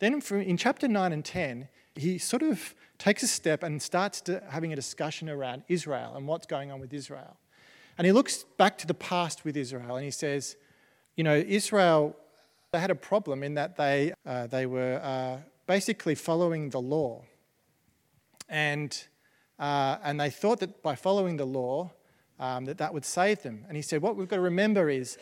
Then 0.00 0.20
in 0.30 0.56
chapter 0.56 0.88
9 0.88 1.12
and 1.12 1.24
10, 1.24 1.68
he 1.94 2.18
sort 2.18 2.42
of 2.42 2.74
takes 2.98 3.22
a 3.22 3.26
step 3.26 3.62
and 3.62 3.80
starts 3.80 4.22
having 4.48 4.72
a 4.72 4.76
discussion 4.76 5.28
around 5.28 5.62
Israel 5.68 6.14
and 6.16 6.26
what's 6.26 6.46
going 6.46 6.70
on 6.72 6.80
with 6.80 6.92
Israel. 6.92 7.36
And 7.98 8.06
he 8.06 8.12
looks 8.12 8.44
back 8.56 8.78
to 8.78 8.86
the 8.86 8.94
past 8.94 9.44
with 9.44 9.56
Israel 9.56 9.96
and 9.96 10.04
he 10.04 10.10
says, 10.10 10.56
you 11.16 11.24
know, 11.24 11.36
Israel, 11.36 12.16
they 12.72 12.80
had 12.80 12.90
a 12.90 12.94
problem 12.94 13.42
in 13.42 13.54
that 13.54 13.76
they, 13.76 14.14
uh, 14.24 14.46
they 14.46 14.64
were 14.64 15.00
uh, 15.02 15.38
basically 15.66 16.14
following 16.14 16.70
the 16.70 16.80
law. 16.80 17.22
And, 18.48 18.96
uh, 19.58 19.98
and 20.02 20.18
they 20.18 20.30
thought 20.30 20.60
that 20.60 20.82
by 20.82 20.94
following 20.94 21.36
the 21.36 21.44
law, 21.44 21.90
um, 22.38 22.64
that 22.64 22.78
that 22.78 22.94
would 22.94 23.04
save 23.04 23.42
them. 23.42 23.66
And 23.68 23.76
he 23.76 23.82
said, 23.82 24.00
what 24.00 24.16
we've 24.16 24.28
got 24.28 24.36
to 24.36 24.42
remember 24.42 24.88
is 24.88 25.18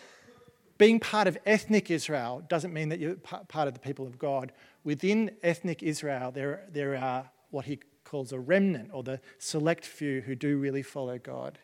being 0.79 1.01
part 1.01 1.27
of 1.27 1.37
ethnic 1.45 1.91
Israel 1.91 2.43
doesn't 2.49 2.73
mean 2.73 2.89
that 2.89 3.01
you're 3.01 3.17
part 3.17 3.69
of 3.69 3.75
the 3.75 3.81
people 3.81 4.07
of 4.07 4.19
God. 4.19 4.53
Within 4.85 5.33
ethnic 5.43 5.83
Israel, 5.83 6.31
there, 6.31 6.67
there 6.73 6.97
are 6.97 7.31
what 7.51 7.65
he 7.65 7.81
calls 8.05 8.33
a 8.33 8.39
remnant, 8.39 8.91
or 8.93 9.03
the 9.03 9.21
select 9.39 9.85
few 9.85 10.23
who 10.23 10.35
do 10.35 10.57
really 10.57 10.83
follow 10.83 11.19
God. 11.19 11.59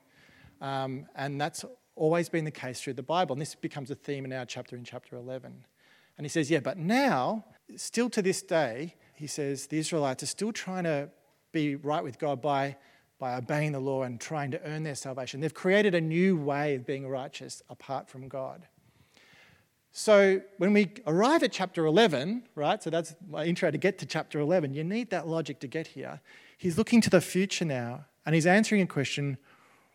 Um, 0.61 1.07
and 1.15 1.41
that's 1.41 1.65
always 1.97 2.29
been 2.29 2.45
the 2.45 2.51
case 2.51 2.81
through 2.81 2.95
the 2.95 3.03
Bible. 3.03 3.35
And 3.35 3.41
this 3.41 3.55
becomes 3.55 3.91
a 3.91 3.95
theme 3.95 4.25
in 4.25 4.33
our 4.33 4.45
chapter 4.45 4.77
in 4.77 4.85
chapter 4.85 5.17
11. 5.17 5.65
And 6.17 6.25
he 6.25 6.29
says, 6.29 6.51
Yeah, 6.51 6.61
but 6.61 6.77
now, 6.77 7.45
still 7.77 8.11
to 8.11 8.23
this 8.23 8.43
day, 8.43 8.95
he 9.15 9.27
says 9.27 9.67
the 9.69 9.79
Israelites 9.79 10.23
are 10.23 10.27
still 10.27 10.53
trying 10.53 10.85
to 10.85 11.09
be 11.53 11.77
right 11.77 12.03
with 12.03 12.19
God 12.19 12.43
by, 12.43 12.77
by 13.19 13.37
obeying 13.37 13.73
the 13.73 13.81
law 13.81 14.03
and 14.03 14.21
trying 14.21 14.51
to 14.51 14.63
earn 14.65 14.83
their 14.83 14.97
salvation. 14.97 15.41
They've 15.41 15.55
created 15.55 15.95
a 15.95 16.01
new 16.01 16.37
way 16.37 16.75
of 16.75 16.85
being 16.85 17.09
righteous 17.09 17.63
apart 17.71 18.09
from 18.09 18.29
God. 18.29 18.67
So 19.97 20.41
when 20.59 20.73
we 20.73 20.91
arrive 21.07 21.45
at 21.45 21.53
chapter 21.53 21.87
11, 21.87 22.49
right, 22.57 22.83
so 22.83 22.91
that's 22.91 23.15
my 23.31 23.45
intro 23.45 23.71
to 23.71 23.79
get 23.79 23.97
to 23.99 24.07
chapter 24.07 24.41
11, 24.41 24.75
you 24.75 24.83
need 24.83 25.11
that 25.11 25.29
logic 25.29 25.61
to 25.61 25.69
get 25.69 25.87
here. 25.87 26.21
He's 26.59 26.77
looking 26.77 27.01
to 27.03 27.11
the 27.11 27.21
future 27.21 27.65
now 27.65 28.07
and 28.27 28.35
he's 28.35 28.45
answering 28.45 28.83
a 28.83 28.87
question 28.89 29.39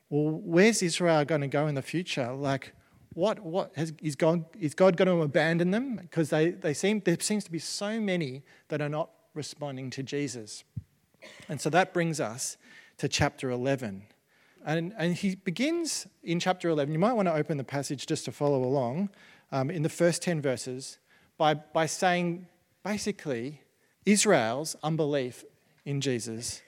well, 0.10 0.40
where's 0.44 0.82
Israel 0.82 1.24
going 1.26 1.42
to 1.42 1.48
go 1.48 1.68
in 1.68 1.76
the 1.76 1.82
future? 1.82 2.32
Like, 2.32 2.74
what, 3.14 3.42
what 3.42 3.74
has, 3.76 3.94
is, 4.02 4.16
God, 4.16 4.46
is 4.60 4.74
God 4.74 4.96
going 4.98 5.10
to 5.10 5.22
abandon 5.22 5.70
them? 5.70 5.98
Because 5.98 6.30
they, 6.30 6.52
they 6.52 6.74
seem, 6.74 7.02
there 7.02 7.18
seems 7.20 7.44
to 7.44 7.52
be 7.52 7.60
so 7.60 8.00
many 8.00 8.42
that 8.70 8.82
are 8.82 8.90
not 8.90 9.10
responding 9.36 9.92
to 9.92 10.02
Jesus. 10.02 10.64
And 11.48 11.60
so 11.62 11.70
that 11.70 11.94
brings 11.94 12.20
us 12.20 12.58
to 12.98 13.08
chapter 13.08 13.52
11. 13.52 14.04
And, 14.66 14.94
and 14.98 15.16
he 15.16 15.36
begins 15.36 16.08
in 16.24 16.40
chapter 16.40 16.70
11. 16.70 16.92
You 16.94 17.00
might 17.00 17.14
want 17.14 17.28
to 17.28 17.34
open 17.34 17.58
the 17.58 17.64
passage 17.64 18.06
just 18.06 18.26
to 18.26 18.32
follow 18.32 18.64
along 18.64 19.10
um, 19.52 19.70
in 19.70 19.84
the 19.84 19.90
first 19.90 20.22
10 20.22 20.42
verses 20.42 21.00
by, 21.38 21.54
by 21.54 21.86
saying 21.86 22.48
basically, 22.84 23.62
Israel's 24.06 24.76
unbelief 24.84 25.44
in 25.86 26.02
Jesus 26.02 26.62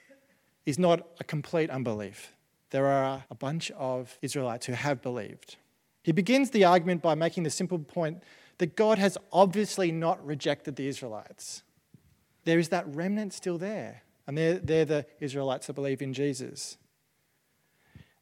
is 0.64 0.78
not 0.78 1.06
a 1.20 1.24
complete 1.24 1.70
unbelief 1.70 2.32
there 2.72 2.86
are 2.86 3.22
a 3.30 3.34
bunch 3.34 3.70
of 3.72 4.18
Israelites 4.22 4.66
who 4.66 4.72
have 4.72 5.00
believed. 5.02 5.56
He 6.02 6.10
begins 6.10 6.50
the 6.50 6.64
argument 6.64 7.02
by 7.02 7.14
making 7.14 7.44
the 7.44 7.50
simple 7.50 7.78
point 7.78 8.22
that 8.58 8.74
God 8.76 8.98
has 8.98 9.16
obviously 9.30 9.92
not 9.92 10.24
rejected 10.26 10.76
the 10.76 10.88
Israelites. 10.88 11.62
There 12.44 12.58
is 12.58 12.70
that 12.70 12.86
remnant 12.88 13.34
still 13.34 13.58
there, 13.58 14.02
and 14.26 14.36
they're, 14.36 14.58
they're 14.58 14.84
the 14.84 15.06
Israelites 15.20 15.66
that 15.68 15.74
believe 15.74 16.02
in 16.02 16.12
Jesus. 16.12 16.78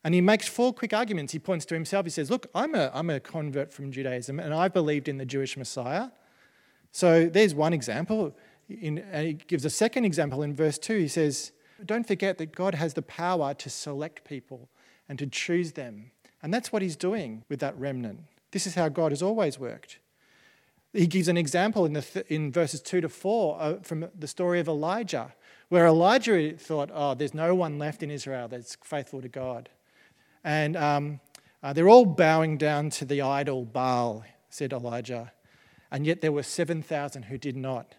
And 0.02 0.14
he 0.14 0.20
makes 0.20 0.48
four 0.48 0.72
quick 0.72 0.92
arguments. 0.94 1.32
He 1.32 1.38
points 1.38 1.66
to 1.66 1.74
himself. 1.74 2.06
He 2.06 2.10
says, 2.10 2.30
Look, 2.30 2.46
I'm 2.54 2.74
a, 2.74 2.90
I'm 2.94 3.10
a 3.10 3.20
convert 3.20 3.72
from 3.72 3.92
Judaism, 3.92 4.40
and 4.40 4.54
I 4.54 4.68
believed 4.68 5.08
in 5.08 5.18
the 5.18 5.26
Jewish 5.26 5.56
Messiah. 5.56 6.08
So 6.92 7.26
there's 7.26 7.54
one 7.54 7.72
example. 7.72 8.34
In, 8.68 8.98
and 8.98 9.26
he 9.26 9.32
gives 9.34 9.64
a 9.64 9.70
second 9.70 10.04
example 10.04 10.42
in 10.42 10.54
verse 10.54 10.78
2. 10.78 10.98
He 10.98 11.08
says, 11.08 11.52
don't 11.84 12.06
forget 12.06 12.38
that 12.38 12.54
God 12.54 12.74
has 12.74 12.94
the 12.94 13.02
power 13.02 13.54
to 13.54 13.70
select 13.70 14.24
people 14.24 14.68
and 15.08 15.18
to 15.18 15.26
choose 15.26 15.72
them. 15.72 16.10
And 16.42 16.52
that's 16.52 16.72
what 16.72 16.82
he's 16.82 16.96
doing 16.96 17.44
with 17.48 17.60
that 17.60 17.78
remnant. 17.78 18.20
This 18.52 18.66
is 18.66 18.74
how 18.74 18.88
God 18.88 19.12
has 19.12 19.22
always 19.22 19.58
worked. 19.58 19.98
He 20.92 21.06
gives 21.06 21.28
an 21.28 21.36
example 21.36 21.86
in, 21.86 21.92
the 21.92 22.02
th- 22.02 22.26
in 22.28 22.50
verses 22.50 22.80
2 22.80 23.02
to 23.02 23.08
4 23.08 23.56
uh, 23.60 23.74
from 23.82 24.08
the 24.18 24.26
story 24.26 24.58
of 24.58 24.66
Elijah, 24.66 25.34
where 25.68 25.86
Elijah 25.86 26.56
thought, 26.56 26.90
oh, 26.92 27.14
there's 27.14 27.34
no 27.34 27.54
one 27.54 27.78
left 27.78 28.02
in 28.02 28.10
Israel 28.10 28.48
that's 28.48 28.76
faithful 28.82 29.22
to 29.22 29.28
God. 29.28 29.68
And 30.44 30.76
um, 30.76 31.20
uh, 31.62 31.72
they're 31.72 31.88
all 31.88 32.06
bowing 32.06 32.56
down 32.56 32.90
to 32.90 33.04
the 33.04 33.22
idol 33.22 33.64
Baal, 33.64 34.24
said 34.48 34.72
Elijah. 34.72 35.32
And 35.90 36.06
yet 36.06 36.20
there 36.20 36.32
were 36.32 36.42
7,000 36.42 37.24
who 37.24 37.38
did 37.38 37.56
not. 37.56 37.94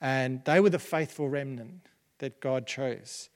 And 0.00 0.44
they 0.44 0.60
were 0.60 0.70
the 0.70 0.78
faithful 0.78 1.28
remnant 1.28 1.88
that 2.18 2.40
God 2.40 2.66
chose. 2.66 3.30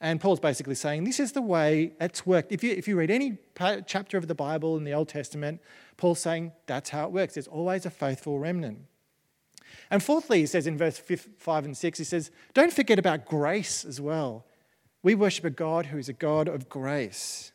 And 0.00 0.20
Paul's 0.20 0.40
basically 0.40 0.74
saying 0.74 1.04
this 1.04 1.20
is 1.20 1.32
the 1.32 1.42
way 1.42 1.92
it's 2.00 2.26
worked. 2.26 2.52
If 2.52 2.64
you, 2.64 2.72
if 2.72 2.88
you 2.88 2.96
read 2.96 3.10
any 3.10 3.38
chapter 3.86 4.16
of 4.16 4.28
the 4.28 4.34
Bible 4.34 4.76
in 4.76 4.84
the 4.84 4.94
Old 4.94 5.08
Testament, 5.08 5.60
Paul's 5.96 6.20
saying 6.20 6.52
that's 6.66 6.90
how 6.90 7.04
it 7.04 7.12
works. 7.12 7.34
There's 7.34 7.46
always 7.46 7.84
a 7.84 7.90
faithful 7.90 8.38
remnant. 8.38 8.78
And 9.90 10.02
fourthly, 10.02 10.40
he 10.40 10.46
says 10.46 10.66
in 10.66 10.78
verse 10.78 10.98
5 11.38 11.64
and 11.64 11.76
6, 11.76 11.98
he 11.98 12.04
says, 12.04 12.30
Don't 12.54 12.72
forget 12.72 12.98
about 12.98 13.26
grace 13.26 13.84
as 13.84 14.00
well. 14.00 14.46
We 15.02 15.14
worship 15.14 15.44
a 15.44 15.50
God 15.50 15.86
who 15.86 15.98
is 15.98 16.08
a 16.08 16.14
God 16.14 16.48
of 16.48 16.68
grace. 16.68 17.52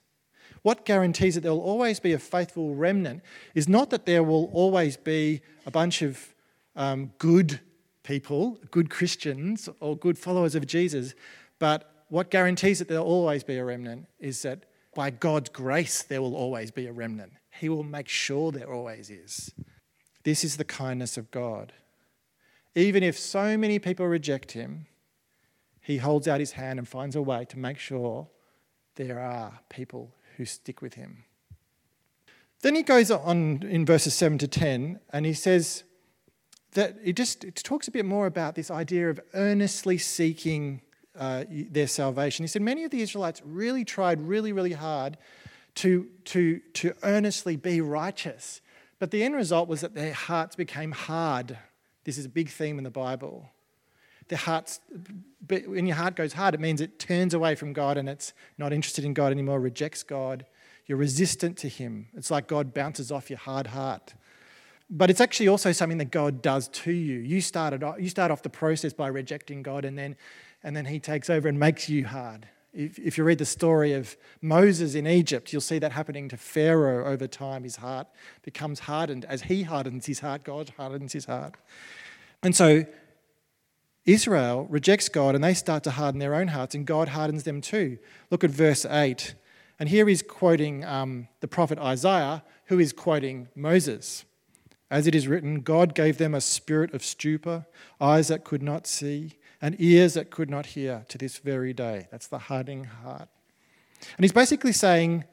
What 0.65 0.83
guarantees 0.83 1.35
that 1.35 1.41
there 1.41 1.51
will 1.51 1.61
always 1.61 1.99
be 1.99 2.13
a 2.13 2.17
faithful 2.17 2.73
remnant 2.73 3.21
is 3.53 3.69
not 3.69 3.91
that 3.91 4.07
there 4.07 4.23
will 4.23 4.45
always 4.45 4.97
be 4.97 5.41
a 5.67 5.69
bunch 5.69 6.01
of 6.01 6.33
um, 6.75 7.13
good 7.19 7.59
people, 8.01 8.57
good 8.71 8.89
Christians 8.89 9.69
or 9.79 9.95
good 9.95 10.17
followers 10.17 10.55
of 10.55 10.65
Jesus, 10.65 11.13
but 11.59 12.05
what 12.09 12.31
guarantees 12.31 12.79
that 12.79 12.87
there'll 12.87 13.05
always 13.05 13.43
be 13.43 13.57
a 13.57 13.63
remnant 13.63 14.07
is 14.17 14.41
that 14.41 14.63
by 14.95 15.11
God's 15.11 15.49
grace 15.49 16.01
there 16.01 16.19
will 16.19 16.35
always 16.35 16.71
be 16.71 16.87
a 16.87 16.91
remnant. 16.91 17.33
He 17.59 17.69
will 17.69 17.83
make 17.83 18.07
sure 18.07 18.51
there 18.51 18.73
always 18.73 19.11
is. 19.11 19.53
This 20.23 20.43
is 20.43 20.57
the 20.57 20.65
kindness 20.65 21.15
of 21.15 21.29
God. 21.29 21.73
Even 22.73 23.03
if 23.03 23.19
so 23.19 23.55
many 23.55 23.77
people 23.77 24.07
reject 24.07 24.53
him, 24.53 24.87
he 25.79 25.97
holds 25.97 26.27
out 26.27 26.39
his 26.39 26.53
hand 26.53 26.79
and 26.79 26.87
finds 26.87 27.15
a 27.15 27.21
way 27.21 27.45
to 27.49 27.59
make 27.59 27.77
sure 27.77 28.29
there 28.95 29.19
are 29.19 29.59
people 29.69 30.11
who 30.37 30.45
stick 30.45 30.81
with 30.81 30.95
him. 30.95 31.23
Then 32.61 32.75
he 32.75 32.83
goes 32.83 33.11
on 33.11 33.63
in 33.63 33.85
verses 33.85 34.13
7 34.13 34.37
to 34.39 34.47
10 34.47 34.99
and 35.11 35.25
he 35.25 35.33
says, 35.33 35.83
that 36.75 36.95
it 37.03 37.15
just 37.15 37.43
it 37.43 37.55
talks 37.55 37.87
a 37.87 37.91
bit 37.91 38.05
more 38.05 38.27
about 38.27 38.53
this 38.55 38.69
idea 38.69 39.09
of 39.09 39.19
earnestly 39.33 39.97
seeking 39.97 40.81
uh, 41.17 41.45
their 41.49 41.87
salvation. 41.87 42.43
He 42.43 42.47
said 42.47 42.61
many 42.61 42.83
of 42.83 42.91
the 42.91 43.01
Israelites 43.01 43.41
really 43.43 43.83
tried 43.83 44.21
really, 44.21 44.51
really 44.51 44.73
hard 44.73 45.17
to, 45.75 46.07
to, 46.25 46.59
to 46.73 46.93
earnestly 47.03 47.55
be 47.55 47.81
righteous, 47.81 48.61
but 48.99 49.11
the 49.11 49.23
end 49.23 49.35
result 49.35 49.67
was 49.67 49.81
that 49.81 49.95
their 49.95 50.13
hearts 50.13 50.55
became 50.55 50.91
hard. 50.91 51.57
This 52.03 52.17
is 52.17 52.25
a 52.25 52.29
big 52.29 52.49
theme 52.49 52.77
in 52.77 52.83
the 52.83 52.91
Bible. 52.91 53.49
Their 54.27 54.37
hearts, 54.39 54.79
when 55.47 55.85
your 55.85 55.95
heart 55.95 56.15
goes 56.15 56.33
hard, 56.33 56.53
it 56.53 56.59
means 56.59 56.81
it 56.81 56.99
turns 56.99 57.33
away 57.33 57.55
from 57.55 57.73
God 57.73 57.97
and 57.97 58.09
it's 58.09 58.33
not 58.57 58.73
interested 58.73 59.05
in 59.05 59.13
God 59.13 59.31
anymore, 59.31 59.59
rejects 59.59 60.03
God. 60.03 60.45
You're 60.87 60.97
resistant 60.97 61.57
to 61.59 61.69
Him. 61.69 62.07
It's 62.15 62.31
like 62.31 62.47
God 62.47 62.73
bounces 62.73 63.11
off 63.11 63.29
your 63.29 63.39
hard 63.39 63.67
heart 63.67 64.13
but 64.89 65.09
it's 65.09 65.21
actually 65.21 65.47
also 65.47 65.71
something 65.71 65.97
that 65.97 66.11
God 66.11 66.41
does 66.41 66.67
to 66.67 66.91
you. 66.91 67.19
You 67.19 67.41
started 67.41 67.83
you 67.99 68.09
start 68.09 68.31
off 68.31 68.43
the 68.43 68.49
process 68.49 68.93
by 68.93 69.07
rejecting 69.07 69.63
God, 69.63 69.85
and 69.85 69.97
then 69.97 70.15
and 70.63 70.75
then 70.75 70.85
he 70.85 70.99
takes 70.99 71.29
over 71.29 71.47
and 71.47 71.59
makes 71.59 71.89
you 71.89 72.05
hard. 72.05 72.47
If, 72.73 72.99
if 72.99 73.17
you 73.17 73.23
read 73.23 73.37
the 73.37 73.45
story 73.45 73.93
of 73.93 74.17
Moses 74.41 74.95
in 74.95 75.07
Egypt, 75.07 75.53
you'll 75.53 75.61
see 75.61 75.79
that 75.79 75.93
happening 75.93 76.27
to 76.29 76.37
Pharaoh 76.37 77.05
over 77.11 77.25
time. 77.25 77.63
His 77.63 77.77
heart 77.77 78.07
becomes 78.43 78.79
hardened. 78.79 79.25
As 79.25 79.43
he 79.43 79.63
hardens 79.63 80.05
his 80.05 80.19
heart, 80.19 80.43
God 80.43 80.73
hardens 80.75 81.13
his 81.13 81.25
heart. 81.25 81.55
And 82.43 82.55
so 82.55 82.85
Israel 84.05 84.67
rejects 84.69 85.09
God 85.09 85.35
and 85.35 85.43
they 85.43 85.53
start 85.53 85.83
to 85.83 85.91
harden 85.91 86.19
their 86.19 86.35
own 86.35 86.49
hearts, 86.49 86.75
and 86.75 86.85
God 86.85 87.09
hardens 87.09 87.43
them 87.43 87.61
too. 87.61 87.97
Look 88.29 88.43
at 88.43 88.51
verse 88.51 88.85
8. 88.85 89.35
And 89.79 89.89
here 89.89 90.07
he's 90.07 90.21
quoting 90.21 90.85
um, 90.85 91.27
the 91.41 91.47
prophet 91.47 91.79
Isaiah, 91.79 92.43
who 92.65 92.79
is 92.79 92.93
quoting 92.93 93.49
Moses. 93.55 94.25
As 94.89 95.07
it 95.07 95.15
is 95.15 95.27
written, 95.27 95.61
God 95.61 95.95
gave 95.95 96.17
them 96.17 96.33
a 96.33 96.41
spirit 96.41 96.93
of 96.93 97.03
stupor, 97.03 97.65
eyes 97.99 98.27
that 98.27 98.43
could 98.43 98.61
not 98.61 98.87
see, 98.87 99.33
and 99.61 99.75
ears 99.79 100.13
that 100.13 100.29
could 100.29 100.49
not 100.49 100.67
hear 100.67 101.05
to 101.09 101.17
this 101.17 101.39
very 101.39 101.73
day. 101.73 102.07
That's 102.11 102.27
the 102.27 102.37
hardening 102.37 102.85
heart. 102.85 103.27
And 104.17 104.23
he's 104.23 104.31
basically 104.31 104.73
saying, 104.73 105.25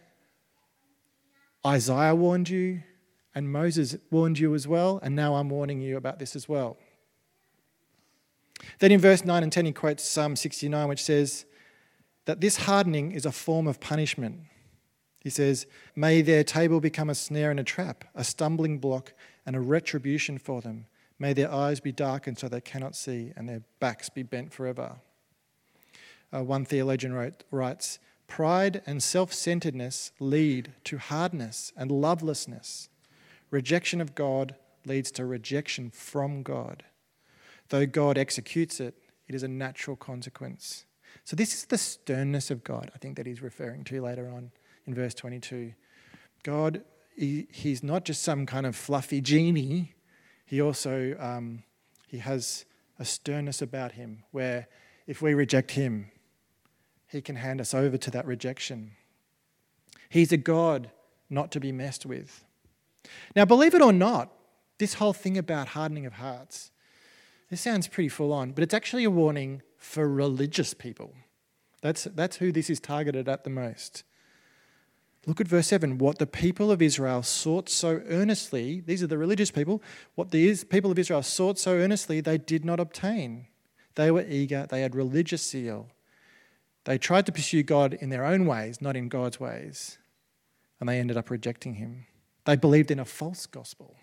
Isaiah 1.67 2.15
warned 2.15 2.49
you, 2.49 2.83
and 3.35 3.53
Moses 3.53 3.97
warned 4.11 4.39
you 4.39 4.55
as 4.55 4.67
well, 4.67 4.99
and 5.03 5.15
now 5.15 5.35
I'm 5.35 5.51
warning 5.51 5.81
you 5.81 5.97
about 5.97 6.19
this 6.19 6.35
as 6.35 6.49
well. 6.49 6.79
Then 8.79 8.93
in 8.93 9.01
verse 9.01 9.25
9 9.25 9.43
and 9.43 9.53
10, 9.53 9.67
he 9.67 9.73
quotes 9.73 10.05
Psalm 10.05 10.37
69, 10.37 10.89
which 10.89 11.03
says 11.03 11.45
that 12.25 12.41
this 12.41 12.59
hardening 12.59 13.13
is 13.13 13.27
a 13.27 13.33
form 13.33 13.67
of 13.67 13.81
punishment. 13.81 14.41
He 15.21 15.31
says, 15.31 15.67
May 15.95 16.23
their 16.23 16.45
table 16.45 16.81
become 16.81 17.11
a 17.11 17.15
snare 17.15 17.51
and 17.51 17.61
a 17.61 17.65
trap, 17.65 18.05
a 18.15 18.25
stumbling 18.25 18.79
block 18.79 19.13
and 19.47 19.55
a 19.55 19.61
retribution 19.61 20.39
for 20.39 20.61
them. 20.61 20.87
May 21.19 21.33
their 21.33 21.53
eyes 21.53 21.79
be 21.79 21.93
darkened 21.93 22.39
so 22.39 22.49
they 22.49 22.61
cannot 22.61 22.97
see, 22.97 23.33
and 23.37 23.49
their 23.49 23.63
backs 23.79 24.09
be 24.09 24.23
bent 24.23 24.53
forever. 24.53 24.97
Uh, 26.35 26.43
one 26.43 26.65
theologian 26.65 27.13
wrote, 27.13 27.45
writes 27.51 27.99
Pride 28.27 28.83
and 28.87 29.03
self 29.03 29.33
centeredness 29.33 30.13
lead 30.19 30.73
to 30.85 30.99
hardness 30.99 31.73
and 31.77 31.91
lovelessness. 31.91 32.89
Rejection 33.51 34.01
of 34.01 34.15
God 34.15 34.57
leads 34.87 35.11
to 35.13 35.27
rejection 35.27 35.91
from 35.91 36.43
God. 36.43 36.83
Though 37.73 37.87
God 37.87 38.19
executes 38.19 38.81
it, 38.81 38.95
it 39.27 39.35
is 39.35 39.43
a 39.43 39.49
natural 39.49 39.97
consequence. 39.97 40.85
So, 41.25 41.37
this 41.37 41.55
is 41.55 41.65
the 41.65 41.79
sternness 41.79 42.51
of 42.51 42.63
God, 42.63 42.91
I 42.95 42.99
think, 42.99 43.17
that 43.17 43.27
he's 43.27 43.43
referring 43.43 43.85
to 43.85 44.01
later 44.03 44.29
on 44.29 44.51
in 44.87 44.95
verse 44.95 45.15
22. 45.15 45.73
God, 46.43 46.83
he, 47.17 47.47
he's 47.51 47.83
not 47.83 48.05
just 48.05 48.23
some 48.23 48.47
kind 48.47 48.67
of 48.67 48.77
fluffy 48.77 49.21
genie 49.21 49.95
he 50.53 50.61
also 50.61 51.17
um, 51.19 51.63
he 52.07 52.19
has 52.19 52.67
a 52.99 53.07
sternness 53.07 53.63
about 53.63 53.93
him 53.93 54.23
where 54.33 54.69
if 55.07 55.23
we 55.23 55.33
reject 55.33 55.71
him, 55.71 56.11
he 57.07 57.23
can 57.23 57.37
hand 57.37 57.59
us 57.59 57.73
over 57.73 57.97
to 57.97 58.11
that 58.11 58.27
rejection. 58.27 58.91
He's 60.11 60.31
a 60.31 60.37
God 60.37 60.91
not 61.31 61.51
to 61.53 61.59
be 61.59 61.73
messed 61.73 62.05
with. 62.05 62.45
Now, 63.35 63.47
believe 63.47 63.73
it 63.73 63.81
or 63.81 63.95
not, 63.95 64.31
this 64.77 64.93
whole 64.93 65.15
thing 65.15 65.39
about 65.39 65.69
hardening 65.69 66.05
of 66.05 66.13
hearts, 66.13 66.71
this 67.53 67.61
sounds 67.61 67.87
pretty 67.87 68.09
full 68.09 68.33
on, 68.33 68.53
but 68.53 68.65
it's 68.65 68.73
actually 68.73 69.05
a 69.05 69.11
warning 69.11 69.61
for 69.77 70.09
religious 70.09 70.73
people. 70.73 71.13
That's, 71.83 72.05
that's 72.05 72.37
who 72.37 72.51
this 72.51 72.71
is 72.71 72.81
targeted 72.81 73.29
at 73.29 73.45
the 73.45 73.51
most. 73.51 74.05
Look 75.27 75.39
at 75.39 75.49
verse 75.49 75.67
7. 75.67 75.99
What 75.99 76.19
the 76.19 76.27
people 76.27 76.71
of 76.71 76.81
Israel 76.81 77.23
sought 77.23 77.69
so 77.69 78.01
earnestly, 78.09 78.81
these 78.81 79.03
are 79.03 79.07
the 79.07 79.19
religious 79.19 79.51
people, 79.51 79.83
what 80.15 80.31
the 80.31 80.57
people 80.71 80.91
of 80.91 80.99
Israel 80.99 81.23
sought 81.23 81.59
so 81.59 81.73
earnestly, 81.73 82.23
they 82.23 82.39
did 82.39 82.65
not 82.65 82.81
obtain. 82.81 83.49
They 83.97 84.11
were 84.11 84.25
eager, 84.27 84.67
they 84.67 84.81
had 84.81 84.95
religious 84.95 85.47
zeal. 85.47 85.89
They 86.85 86.97
tried 86.97 87.27
to 87.27 87.33
pursue 87.33 87.63
God 87.63 87.93
in 87.93 88.09
their 88.09 88.25
own 88.25 88.47
ways, 88.47 88.81
not 88.81 88.97
in 88.97 89.11
God's 89.11 89.39
ways, 89.39 89.99
and 90.81 90.89
they 90.89 90.99
ended 90.99 91.19
up 91.19 91.29
rejecting 91.29 91.75
Him. 91.75 92.07
They 92.47 92.57
believed 92.57 92.91
in 92.91 92.99
a 92.99 93.05
false 93.05 93.45
gospel. 93.45 93.97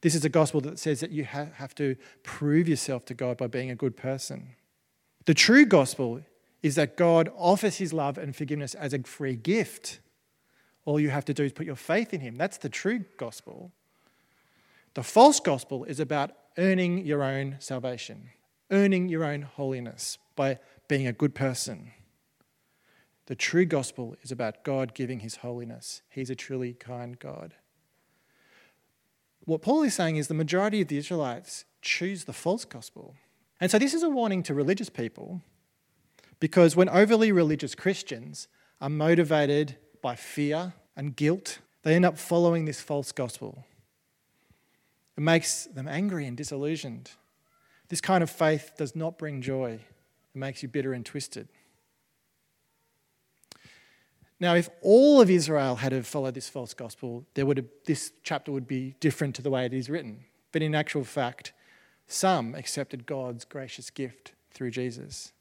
This 0.00 0.14
is 0.14 0.24
a 0.24 0.28
gospel 0.28 0.60
that 0.62 0.78
says 0.78 1.00
that 1.00 1.10
you 1.10 1.24
have 1.24 1.74
to 1.76 1.96
prove 2.22 2.68
yourself 2.68 3.04
to 3.06 3.14
God 3.14 3.36
by 3.36 3.46
being 3.46 3.70
a 3.70 3.74
good 3.74 3.96
person. 3.96 4.54
The 5.26 5.34
true 5.34 5.66
gospel 5.66 6.20
is 6.62 6.76
that 6.76 6.96
God 6.96 7.30
offers 7.36 7.78
His 7.78 7.92
love 7.92 8.18
and 8.18 8.34
forgiveness 8.34 8.74
as 8.74 8.94
a 8.94 9.02
free 9.02 9.36
gift. 9.36 10.00
All 10.88 10.98
you 10.98 11.10
have 11.10 11.26
to 11.26 11.34
do 11.34 11.44
is 11.44 11.52
put 11.52 11.66
your 11.66 11.76
faith 11.76 12.14
in 12.14 12.22
him. 12.22 12.36
That's 12.36 12.56
the 12.56 12.70
true 12.70 13.04
gospel. 13.18 13.72
The 14.94 15.02
false 15.02 15.38
gospel 15.38 15.84
is 15.84 16.00
about 16.00 16.30
earning 16.56 17.04
your 17.04 17.22
own 17.22 17.56
salvation, 17.58 18.30
earning 18.70 19.10
your 19.10 19.22
own 19.22 19.42
holiness 19.42 20.16
by 20.34 20.60
being 20.88 21.06
a 21.06 21.12
good 21.12 21.34
person. 21.34 21.92
The 23.26 23.36
true 23.36 23.66
gospel 23.66 24.16
is 24.22 24.32
about 24.32 24.64
God 24.64 24.94
giving 24.94 25.20
his 25.20 25.36
holiness. 25.36 26.00
He's 26.08 26.30
a 26.30 26.34
truly 26.34 26.72
kind 26.72 27.18
God. 27.18 27.52
What 29.48 29.62
Paul 29.62 29.82
is 29.82 29.94
saying 29.94 30.16
is 30.16 30.28
the 30.28 30.34
majority 30.34 30.82
of 30.82 30.88
the 30.88 30.98
Israelites 30.98 31.64
choose 31.80 32.24
the 32.24 32.34
false 32.34 32.66
gospel. 32.66 33.14
And 33.58 33.70
so 33.70 33.78
this 33.78 33.94
is 33.94 34.02
a 34.02 34.10
warning 34.10 34.42
to 34.42 34.52
religious 34.52 34.90
people 34.90 35.40
because 36.38 36.76
when 36.76 36.90
overly 36.90 37.32
religious 37.32 37.74
Christians 37.74 38.46
are 38.78 38.90
motivated 38.90 39.78
by 40.02 40.16
fear 40.16 40.74
and 40.94 41.16
guilt, 41.16 41.60
they 41.82 41.94
end 41.94 42.04
up 42.04 42.18
following 42.18 42.66
this 42.66 42.82
false 42.82 43.10
gospel. 43.10 43.64
It 45.16 45.22
makes 45.22 45.64
them 45.64 45.88
angry 45.88 46.26
and 46.26 46.36
disillusioned. 46.36 47.12
This 47.88 48.02
kind 48.02 48.22
of 48.22 48.28
faith 48.28 48.72
does 48.76 48.94
not 48.94 49.16
bring 49.16 49.40
joy, 49.40 49.80
it 50.34 50.38
makes 50.38 50.62
you 50.62 50.68
bitter 50.68 50.92
and 50.92 51.06
twisted. 51.06 51.48
Now, 54.40 54.54
if 54.54 54.68
all 54.82 55.20
of 55.20 55.30
Israel 55.30 55.76
had 55.76 55.92
have 55.92 56.06
followed 56.06 56.34
this 56.34 56.48
false 56.48 56.72
gospel, 56.72 57.26
there 57.34 57.44
would 57.44 57.56
have, 57.56 57.66
this 57.86 58.12
chapter 58.22 58.52
would 58.52 58.68
be 58.68 58.94
different 59.00 59.34
to 59.36 59.42
the 59.42 59.50
way 59.50 59.66
it 59.66 59.74
is 59.74 59.90
written. 59.90 60.24
But 60.52 60.62
in 60.62 60.74
actual 60.74 61.04
fact, 61.04 61.52
some 62.06 62.54
accepted 62.54 63.04
God's 63.04 63.44
gracious 63.44 63.90
gift 63.90 64.32
through 64.52 64.70
Jesus 64.70 65.32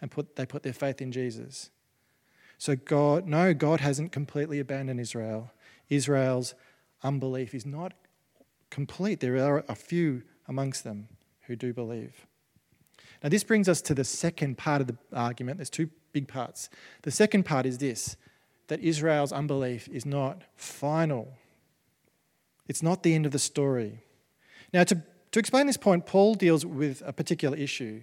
and 0.00 0.10
put, 0.10 0.36
they 0.36 0.46
put 0.46 0.62
their 0.62 0.72
faith 0.72 1.02
in 1.02 1.10
Jesus. 1.10 1.70
So, 2.58 2.76
God, 2.76 3.26
no, 3.26 3.52
God 3.52 3.80
hasn't 3.80 4.12
completely 4.12 4.60
abandoned 4.60 5.00
Israel. 5.00 5.50
Israel's 5.88 6.54
unbelief 7.02 7.54
is 7.54 7.66
not 7.66 7.92
complete. 8.70 9.20
There 9.20 9.36
are 9.36 9.64
a 9.68 9.74
few 9.74 10.22
amongst 10.48 10.84
them 10.84 11.08
who 11.42 11.56
do 11.56 11.72
believe. 11.72 12.26
Now, 13.22 13.28
this 13.28 13.44
brings 13.44 13.68
us 13.68 13.80
to 13.82 13.94
the 13.94 14.04
second 14.04 14.56
part 14.56 14.80
of 14.80 14.86
the 14.86 14.96
argument. 15.12 15.58
There's 15.58 15.70
two 15.70 15.90
big 16.12 16.28
parts. 16.28 16.68
The 17.02 17.10
second 17.10 17.44
part 17.44 17.66
is 17.66 17.78
this 17.78 18.16
that 18.68 18.80
Israel's 18.80 19.32
unbelief 19.32 19.88
is 19.88 20.04
not 20.04 20.42
final, 20.56 21.34
it's 22.68 22.82
not 22.82 23.02
the 23.02 23.14
end 23.14 23.26
of 23.26 23.32
the 23.32 23.38
story. 23.38 24.02
Now, 24.72 24.84
to, 24.84 25.02
to 25.32 25.38
explain 25.38 25.66
this 25.66 25.76
point, 25.76 26.06
Paul 26.06 26.34
deals 26.34 26.66
with 26.66 27.02
a 27.06 27.12
particular 27.12 27.56
issue. 27.56 28.02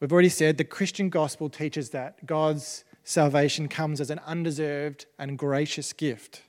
We've 0.00 0.12
already 0.12 0.28
said 0.28 0.58
the 0.58 0.64
Christian 0.64 1.10
gospel 1.10 1.50
teaches 1.50 1.90
that 1.90 2.24
God's 2.24 2.84
salvation 3.02 3.68
comes 3.68 4.00
as 4.00 4.10
an 4.10 4.20
undeserved 4.26 5.06
and 5.18 5.36
gracious 5.36 5.92
gift. 5.92 6.42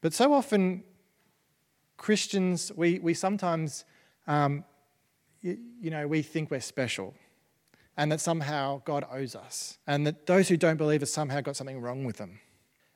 But 0.00 0.14
so 0.14 0.32
often, 0.32 0.84
Christians, 1.98 2.72
we, 2.74 2.98
we 2.98 3.12
sometimes, 3.12 3.84
um, 4.26 4.64
you, 5.42 5.58
you 5.82 5.90
know, 5.90 6.06
we 6.06 6.22
think 6.22 6.50
we're 6.50 6.60
special 6.60 7.14
and 8.00 8.10
that 8.10 8.18
somehow 8.18 8.80
God 8.86 9.04
owes 9.12 9.36
us, 9.36 9.76
and 9.86 10.06
that 10.06 10.24
those 10.24 10.48
who 10.48 10.56
don't 10.56 10.78
believe 10.78 11.02
have 11.02 11.10
somehow 11.10 11.42
got 11.42 11.54
something 11.54 11.82
wrong 11.82 12.04
with 12.04 12.16
them. 12.16 12.40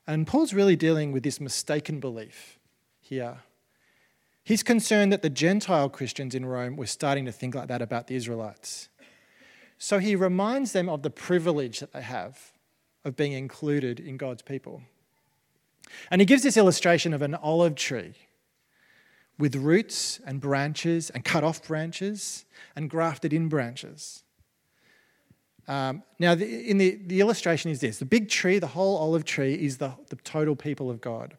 And 0.07 0.27
Paul's 0.27 0.55
really 0.55 0.77
dealing 0.77 1.13
with 1.13 1.23
this 1.23 1.43
mistaken 1.43 2.01
belief 2.01 2.59
here. 3.03 3.41
He's 4.45 4.63
concerned 4.63 5.13
that 5.13 5.21
the 5.21 5.29
Gentile 5.29 5.91
Christians 5.91 6.35
in 6.35 6.47
Rome 6.47 6.77
were 6.77 6.87
starting 6.87 7.27
to 7.27 7.33
think 7.33 7.55
like 7.55 7.69
that 7.69 7.83
about 7.83 8.07
the 8.07 8.17
Israelites. 8.17 8.89
So 9.77 9.99
he 9.99 10.17
reminds 10.17 10.73
them 10.73 10.89
of 10.89 11.03
the 11.03 11.11
privilege 11.11 11.81
that 11.81 11.93
they 11.93 12.01
have 12.01 12.53
of 13.05 13.15
being 13.15 13.33
included 13.33 14.01
in 14.01 14.17
God's 14.17 14.41
people. 14.41 14.81
And 16.11 16.23
he 16.23 16.25
gives 16.25 16.45
this 16.45 16.57
illustration 16.57 17.13
of 17.13 17.21
an 17.21 17.35
olive 17.35 17.75
tree 17.75 18.15
with 19.39 19.55
roots 19.55 20.19
and 20.27 20.41
branches 20.41 21.11
and 21.11 21.27
cut 21.27 21.45
off 21.45 21.63
branches 21.63 22.47
and 22.75 22.89
grafted 22.89 23.35
in 23.35 23.51
branches. 23.51 24.24
Um, 25.67 26.03
now, 26.19 26.35
the, 26.35 26.71
in 26.71 26.79
the, 26.79 26.99
the 27.07 27.21
illustration 27.21 27.71
is 27.71 27.81
this 27.81 27.99
the 27.99 28.05
big 28.05 28.29
tree, 28.29 28.59
the 28.59 28.67
whole 28.67 28.97
olive 28.97 29.25
tree, 29.25 29.55
is 29.55 29.79
the, 29.79 29.95
the 30.09 30.17
total 30.17 30.57
people 30.57 30.91
of 30.91 31.01
God. 31.01 31.35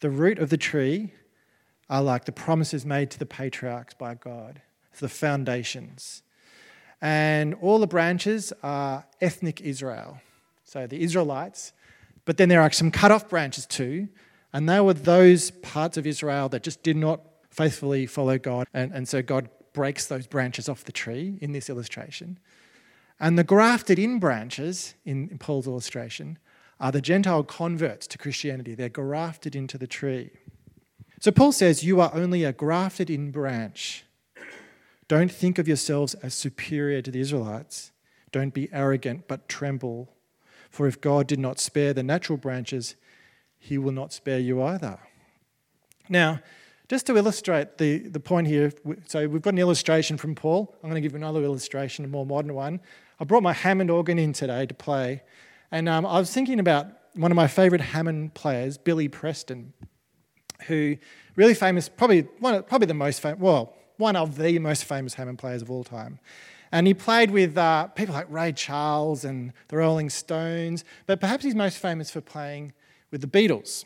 The 0.00 0.10
root 0.10 0.38
of 0.38 0.50
the 0.50 0.56
tree 0.56 1.12
are 1.88 2.02
like 2.02 2.24
the 2.24 2.32
promises 2.32 2.84
made 2.84 3.10
to 3.10 3.18
the 3.18 3.26
patriarchs 3.26 3.94
by 3.94 4.14
God, 4.14 4.60
the 4.98 5.08
foundations. 5.08 6.22
And 7.00 7.54
all 7.60 7.78
the 7.78 7.86
branches 7.86 8.52
are 8.62 9.04
ethnic 9.20 9.60
Israel, 9.60 10.20
so 10.64 10.86
the 10.86 11.02
Israelites. 11.02 11.72
But 12.24 12.38
then 12.38 12.48
there 12.48 12.62
are 12.62 12.72
some 12.72 12.90
cut 12.90 13.12
off 13.12 13.28
branches 13.28 13.66
too, 13.66 14.08
and 14.52 14.68
they 14.68 14.80
were 14.80 14.94
those 14.94 15.50
parts 15.50 15.96
of 15.96 16.06
Israel 16.06 16.48
that 16.48 16.62
just 16.62 16.82
did 16.82 16.96
not 16.96 17.20
faithfully 17.50 18.06
follow 18.06 18.38
God. 18.38 18.66
And, 18.72 18.92
and 18.92 19.06
so 19.06 19.22
God 19.22 19.48
breaks 19.72 20.06
those 20.06 20.26
branches 20.26 20.68
off 20.68 20.84
the 20.84 20.92
tree 20.92 21.38
in 21.40 21.52
this 21.52 21.68
illustration. 21.68 22.38
And 23.18 23.38
the 23.38 23.44
grafted 23.44 23.98
in 23.98 24.18
branches 24.18 24.94
in, 25.04 25.38
Paul's 25.38 25.66
illustration 25.66 26.38
are 26.78 26.92
the 26.92 27.00
Gentile 27.00 27.42
converts 27.42 28.06
to 28.08 28.18
Christianity. 28.18 28.74
They're 28.74 28.88
grafted 28.88 29.56
into 29.56 29.78
the 29.78 29.86
tree. 29.86 30.30
So 31.20 31.30
Paul 31.30 31.52
says, 31.52 31.82
You 31.82 32.00
are 32.00 32.10
only 32.14 32.44
a 32.44 32.52
grafted 32.52 33.08
in 33.08 33.30
branch. 33.30 34.04
Don't 35.08 35.32
think 35.32 35.58
of 35.58 35.68
yourselves 35.68 36.14
as 36.14 36.34
superior 36.34 37.00
to 37.00 37.10
the 37.10 37.20
Israelites. 37.20 37.92
Don't 38.32 38.52
be 38.52 38.68
arrogant, 38.72 39.28
but 39.28 39.48
tremble. 39.48 40.12
For 40.68 40.86
if 40.86 41.00
God 41.00 41.26
did 41.26 41.38
not 41.38 41.58
spare 41.58 41.94
the 41.94 42.02
natural 42.02 42.36
branches, 42.36 42.96
he 43.58 43.78
will 43.78 43.92
not 43.92 44.12
spare 44.12 44.38
you 44.38 44.62
either. 44.62 44.98
Now, 46.08 46.40
just 46.88 47.06
to 47.06 47.16
illustrate 47.16 47.78
the, 47.78 47.98
the 47.98 48.20
point 48.20 48.46
here, 48.46 48.72
so 49.06 49.26
we've 49.26 49.42
got 49.42 49.54
an 49.54 49.58
illustration 49.58 50.16
from 50.16 50.34
Paul. 50.34 50.74
I'm 50.82 50.90
going 50.90 50.94
to 50.94 51.00
give 51.00 51.12
you 51.12 51.18
another 51.18 51.42
illustration, 51.42 52.04
a 52.04 52.08
more 52.08 52.26
modern 52.26 52.54
one. 52.54 52.80
I 53.18 53.24
brought 53.24 53.42
my 53.42 53.52
Hammond 53.52 53.90
organ 53.90 54.18
in 54.18 54.32
today 54.32 54.66
to 54.66 54.74
play, 54.74 55.22
and 55.70 55.88
um, 55.88 56.04
I 56.04 56.18
was 56.18 56.32
thinking 56.32 56.60
about 56.60 56.86
one 57.14 57.30
of 57.30 57.36
my 57.36 57.46
favourite 57.46 57.82
Hammond 57.82 58.34
players, 58.34 58.76
Billy 58.76 59.08
Preston, 59.08 59.72
who 60.66 60.96
really 61.34 61.54
famous, 61.54 61.88
probably 61.88 62.22
one, 62.40 62.62
probably 62.64 62.86
the 62.86 62.94
most 62.94 63.20
famous, 63.20 63.40
well, 63.40 63.74
one 63.96 64.16
of 64.16 64.36
the 64.36 64.58
most 64.58 64.84
famous 64.84 65.14
Hammond 65.14 65.38
players 65.38 65.62
of 65.62 65.70
all 65.70 65.84
time. 65.84 66.18
And 66.72 66.86
he 66.86 66.94
played 66.94 67.30
with 67.30 67.56
uh, 67.56 67.86
people 67.88 68.14
like 68.14 68.26
Ray 68.28 68.52
Charles 68.52 69.24
and 69.24 69.52
the 69.68 69.76
Rolling 69.78 70.10
Stones, 70.10 70.84
but 71.06 71.20
perhaps 71.20 71.44
he's 71.44 71.54
most 71.54 71.78
famous 71.78 72.10
for 72.10 72.20
playing 72.20 72.72
with 73.10 73.22
the 73.22 73.26
Beatles. 73.26 73.84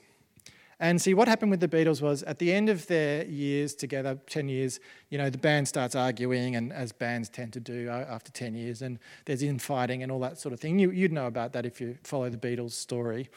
And 0.81 1.01
see, 1.01 1.13
what 1.13 1.29
happened 1.29 1.51
with 1.51 1.61
the 1.61 1.69
Beatles 1.69 2.01
was 2.01 2.23
at 2.23 2.39
the 2.39 2.53
end 2.53 2.71
of 2.71 2.87
their 2.87 3.27
years 3.27 3.75
together, 3.75 4.19
10 4.27 4.49
years, 4.49 4.81
you 5.11 5.19
know, 5.19 5.29
the 5.29 5.39
band 5.39 5.69
starts 5.69 5.95
arguing, 5.95 6.57
and 6.57 6.73
as 6.73 6.91
bands 6.91 7.29
tend 7.29 7.53
to 7.53 7.61
do 7.61 7.91
after 7.91 8.33
10 8.33 8.55
years, 8.55 8.81
and 8.81 8.99
there's 9.27 9.43
infighting 9.43 10.03
and 10.03 10.11
all 10.11 10.21
that 10.21 10.39
sort 10.39 10.55
of 10.55 10.59
thing. 10.59 10.79
You, 10.79 10.89
would 10.89 11.13
know 11.13 11.27
about 11.27 11.53
that 11.53 11.67
if 11.67 11.81
you 11.83 11.99
follow 12.03 12.31
the 12.31 12.39
Beatles 12.39 12.73
story. 12.73 13.29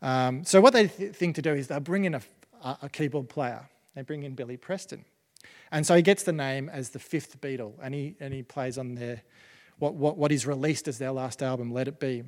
Um, 0.00 0.42
so, 0.42 0.60
what 0.60 0.72
they 0.72 0.88
th- 0.88 1.14
think 1.14 1.34
to 1.36 1.42
do 1.42 1.52
is 1.52 1.68
they'll 1.68 1.80
bring 1.80 2.06
in 2.06 2.14
a, 2.14 2.22
a 2.62 2.88
keyboard 2.88 3.28
player, 3.28 3.68
they 3.94 4.02
bring 4.02 4.22
in 4.22 4.34
Billy 4.34 4.56
Preston. 4.56 5.04
And 5.72 5.86
so 5.86 5.94
he 5.94 6.02
gets 6.02 6.22
the 6.22 6.32
name 6.32 6.68
as 6.68 6.90
the 6.90 6.98
fifth 6.98 7.40
Beatle, 7.40 7.74
and 7.82 7.94
he, 7.94 8.16
and 8.20 8.32
he 8.32 8.42
plays 8.42 8.78
on 8.78 8.94
their, 8.94 9.22
what, 9.78 9.94
what, 9.94 10.16
what 10.16 10.32
is 10.32 10.46
released 10.46 10.88
as 10.88 10.98
their 10.98 11.12
last 11.12 11.42
album, 11.42 11.72
Let 11.72 11.88
It 11.88 11.98
Be. 11.98 12.24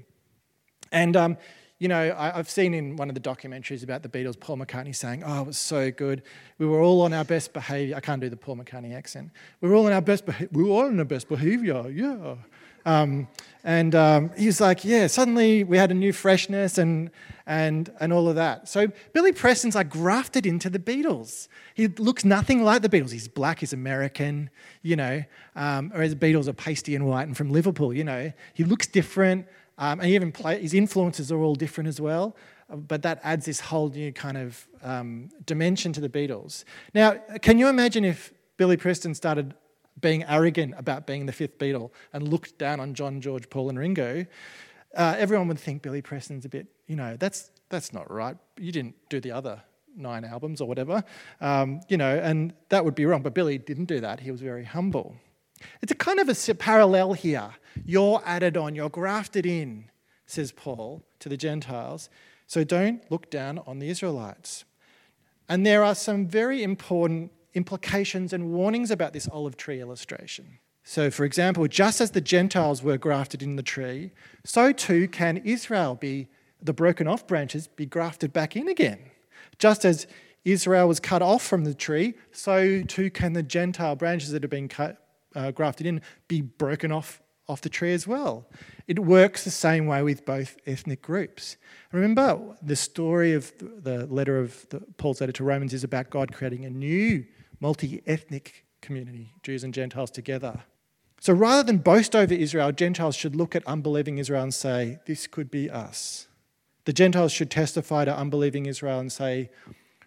And 0.90 1.16
um, 1.16 1.37
you 1.79 1.87
know, 1.87 2.14
I, 2.19 2.31
have 2.31 2.51
seen 2.51 2.75
in 2.75 2.97
one 2.97 3.09
of 3.09 3.14
the 3.14 3.21
documentaries 3.21 3.85
about 3.85 4.03
the 4.03 4.09
Beatles, 4.09 4.38
Paul 4.38 4.59
McCartney 4.59 4.95
saying, 4.95 5.23
"Oh, 5.25 5.43
it 5.43 5.47
was 5.47 5.59
so 5.59 5.93
good. 5.93 6.23
We 6.59 6.67
were 6.67 6.81
all 6.81 7.03
on 7.03 7.12
our 7.12 7.25
best 7.25 7.53
behaviour." 7.53 7.97
I 7.97 8.01
can't 8.01 8.21
do 8.21 8.29
the 8.29 8.37
Paul 8.37 8.57
McCartney 8.57 8.95
accent. 8.95 9.31
We 9.61 9.69
were 9.69 9.77
all 9.77 9.87
on 9.87 9.93
our 9.93 10.01
best. 10.01 10.27
Beha- 10.27 10.49
we 10.51 10.64
were 10.64 10.71
all 10.71 10.87
on 10.87 10.99
our 10.99 11.05
best 11.05 11.29
behaviour. 11.29 11.88
Yeah. 11.88 12.35
Um, 12.85 13.29
and 13.62 13.95
um, 13.95 14.31
he's 14.37 14.61
like, 14.61 14.85
"Yeah." 14.85 15.07
Suddenly, 15.07 15.62
we 15.62 15.79
had 15.79 15.93
a 15.93 15.95
new 15.95 16.12
freshness 16.12 16.79
and 16.79 17.11
and 17.47 17.95
and 18.01 18.12
all 18.12 18.29
of 18.29 18.35
that. 18.35 18.69
So 18.69 18.88
Billy 19.12 19.31
Preston's 19.31 19.77
like 19.77 19.88
grafted 19.88 20.47
into 20.47 20.69
the 20.69 20.81
Beatles. 20.81 21.47
He 21.75 21.87
looks 21.87 22.25
nothing 22.25 22.64
like 22.64 22.83
the 22.83 22.88
Beatles. 22.88 23.12
He's 23.12 23.29
black. 23.29 23.61
He's 23.61 23.73
American. 23.73 24.51
You 24.83 24.97
know, 24.97 25.23
um, 25.55 25.91
whereas 25.91 26.12
the 26.12 26.27
Beatles 26.27 26.49
are 26.49 26.53
pasty 26.55 26.97
and 26.97 27.07
white 27.07 27.29
and 27.29 27.37
from 27.37 27.51
Liverpool. 27.51 27.95
You 27.95 28.03
know, 28.03 28.33
he 28.53 28.64
looks 28.64 28.88
different. 28.88 29.47
Um, 29.79 30.01
and 30.01 30.11
even 30.11 30.33
play, 30.33 30.61
his 30.61 30.75
influences 30.75 31.33
are 31.33 31.38
all 31.38 31.55
different 31.55 31.88
as 31.88 32.01
well. 32.01 32.37
But 32.69 33.03
that 33.03 33.21
adds 33.23 33.47
this 33.47 33.61
whole 33.61 33.88
new 33.88 34.12
kind 34.12 34.37
of 34.37 34.69
um, 34.83 35.31
dimension 35.47 35.93
to 35.95 36.01
the 36.01 36.09
Beatles. 36.09 36.64
Now, 36.93 37.14
can 37.41 37.59
you 37.59 37.69
imagine 37.69 38.05
if 38.05 38.33
Billy 38.59 38.77
Preston 38.77 39.14
started 39.14 39.55
being 40.01 40.23
arrogant 40.25 40.75
about 40.77 41.07
being 41.07 41.27
the 41.27 41.33
fifth 41.33 41.59
Beatle 41.59 41.91
and 42.12 42.29
looked 42.29 42.59
down 42.59 42.79
on 42.81 42.93
John, 42.93 43.21
George, 43.21 43.49
Paul, 43.49 43.71
and 43.71 43.79
Ringo? 43.79 44.27
Uh, 44.95 45.14
everyone 45.19 45.49
would 45.49 45.59
think 45.59 45.83
Billy 45.83 46.03
Preston's 46.03 46.45
a 46.45 46.49
bit, 46.49 46.67
you 46.87 46.97
know, 46.97 47.17
that's 47.19 47.51
that's 47.71 47.93
not 47.93 48.11
right. 48.11 48.37
You 48.59 48.73
didn't 48.73 48.97
do 49.11 49.21
the 49.21 49.33
other 49.33 49.62
nine 49.95 50.25
albums 50.25 50.61
or 50.61 50.69
whatever, 50.69 51.05
um, 51.41 51.81
you 51.88 51.97
know, 51.97 52.17
and 52.17 52.55
that 52.71 52.85
would 52.85 52.95
be 52.95 53.05
wrong. 53.05 53.23
But 53.23 53.35
Billy 53.35 53.59
didn't 53.59 53.87
do 53.87 54.01
that. 54.01 54.21
He 54.21 54.31
was 54.31 54.41
very 54.41 54.64
humble. 54.64 55.17
It's 55.83 55.92
a 55.92 55.97
kind 55.97 56.18
of 56.21 56.29
a 56.29 56.55
parallel 56.55 57.12
here. 57.14 57.51
You're 57.85 58.23
added 58.25 58.57
on, 58.57 58.75
you're 58.75 58.88
grafted 58.88 59.47
in, 59.47 59.90
says 60.27 60.53
Paul 60.53 61.05
to 61.21 61.29
the 61.29 61.37
Gentiles. 61.37 62.09
So 62.47 62.64
don't 62.64 63.03
look 63.11 63.31
down 63.31 63.59
on 63.66 63.79
the 63.79 63.90
Israelites. 63.90 64.64
And 65.49 65.64
there 65.64 65.83
are 65.83 65.94
some 65.94 66.27
very 66.27 66.62
important 66.62 67.33
implications 67.55 68.33
and 68.33 68.53
warnings 68.53 68.90
about 68.90 69.12
this 69.12 69.29
olive 69.29 69.57
tree 69.57 69.81
illustration. 69.81 70.59
So, 70.85 71.11
for 71.11 71.25
example, 71.25 71.66
just 71.68 72.01
as 72.01 72.12
the 72.12 72.21
Gentiles 72.21 72.83
were 72.83 72.97
grafted 72.97 73.42
in 73.42 73.57
the 73.57 73.62
tree, 73.62 74.12
so 74.44 74.73
too 74.73 75.09
can 75.09 75.38
Israel 75.38 75.94
be, 75.94 76.29
the 76.62 76.73
broken 76.73 77.07
off 77.07 77.27
branches, 77.27 77.68
be 77.68 77.87
grafted 77.87 78.33
back 78.33 78.57
in 78.57 78.68
again. 78.68 78.99
Just 79.59 79.85
as 79.85 80.07
Israel 80.44 80.88
was 80.88 81.01
cut 81.01 81.21
off 81.21 81.42
from 81.42 81.64
the 81.64 81.75
tree, 81.75 82.14
so 82.33 82.83
too 82.83 83.11
can 83.11 83.35
the 83.35 83.42
Gentile 83.42 83.97
branches 83.97 84.31
that 84.31 84.42
have 84.42 84.51
been 84.51 84.68
cut 84.68 85.08
uh, 85.35 85.51
grafted 85.51 85.87
in 85.87 86.01
be 86.27 86.41
broken 86.41 86.93
off 86.93 87.21
off 87.49 87.62
the 87.62 87.69
tree 87.69 87.95
as 87.95 88.07
well. 88.07 88.47
It 88.87 88.99
works 88.99 89.45
the 89.45 89.51
same 89.51 89.87
way 89.87 90.03
with 90.03 90.27
both 90.27 90.57
ethnic 90.67 91.01
groups. 91.01 91.57
Remember, 91.93 92.38
the 92.62 92.77
story 92.77 93.33
of 93.33 93.53
the 93.59 94.07
letter 94.07 94.38
of 94.38 94.67
the, 94.69 94.81
Paul's 94.99 95.21
letter 95.21 95.33
to 95.33 95.45
Romans 95.45 95.73
is 95.73 95.83
about 95.83 96.11
God 96.11 96.33
creating 96.33 96.67
a 96.67 96.71
new 96.71 97.25
multi 97.61 98.03
ethnic 98.07 98.67
community, 98.83 99.33
Jews 99.43 99.64
and 99.64 99.73
Gentiles 99.73 100.11
together. 100.11 100.61
So 101.21 101.33
rather 101.33 101.64
than 101.64 101.79
boast 101.79 102.14
over 102.14 102.33
Israel, 102.33 102.71
Gentiles 102.71 103.17
should 103.17 103.35
look 103.35 103.57
at 103.57 103.67
unbelieving 103.67 104.19
Israel 104.19 104.43
and 104.43 104.55
say, 104.55 104.99
This 105.07 105.27
could 105.27 105.51
be 105.51 105.71
us. 105.71 106.29
The 106.85 106.93
Gentiles 106.93 107.33
should 107.33 107.51
testify 107.51 108.05
to 108.05 108.17
unbelieving 108.17 108.67
Israel 108.67 109.01
and 109.01 109.11
say, 109.11 109.51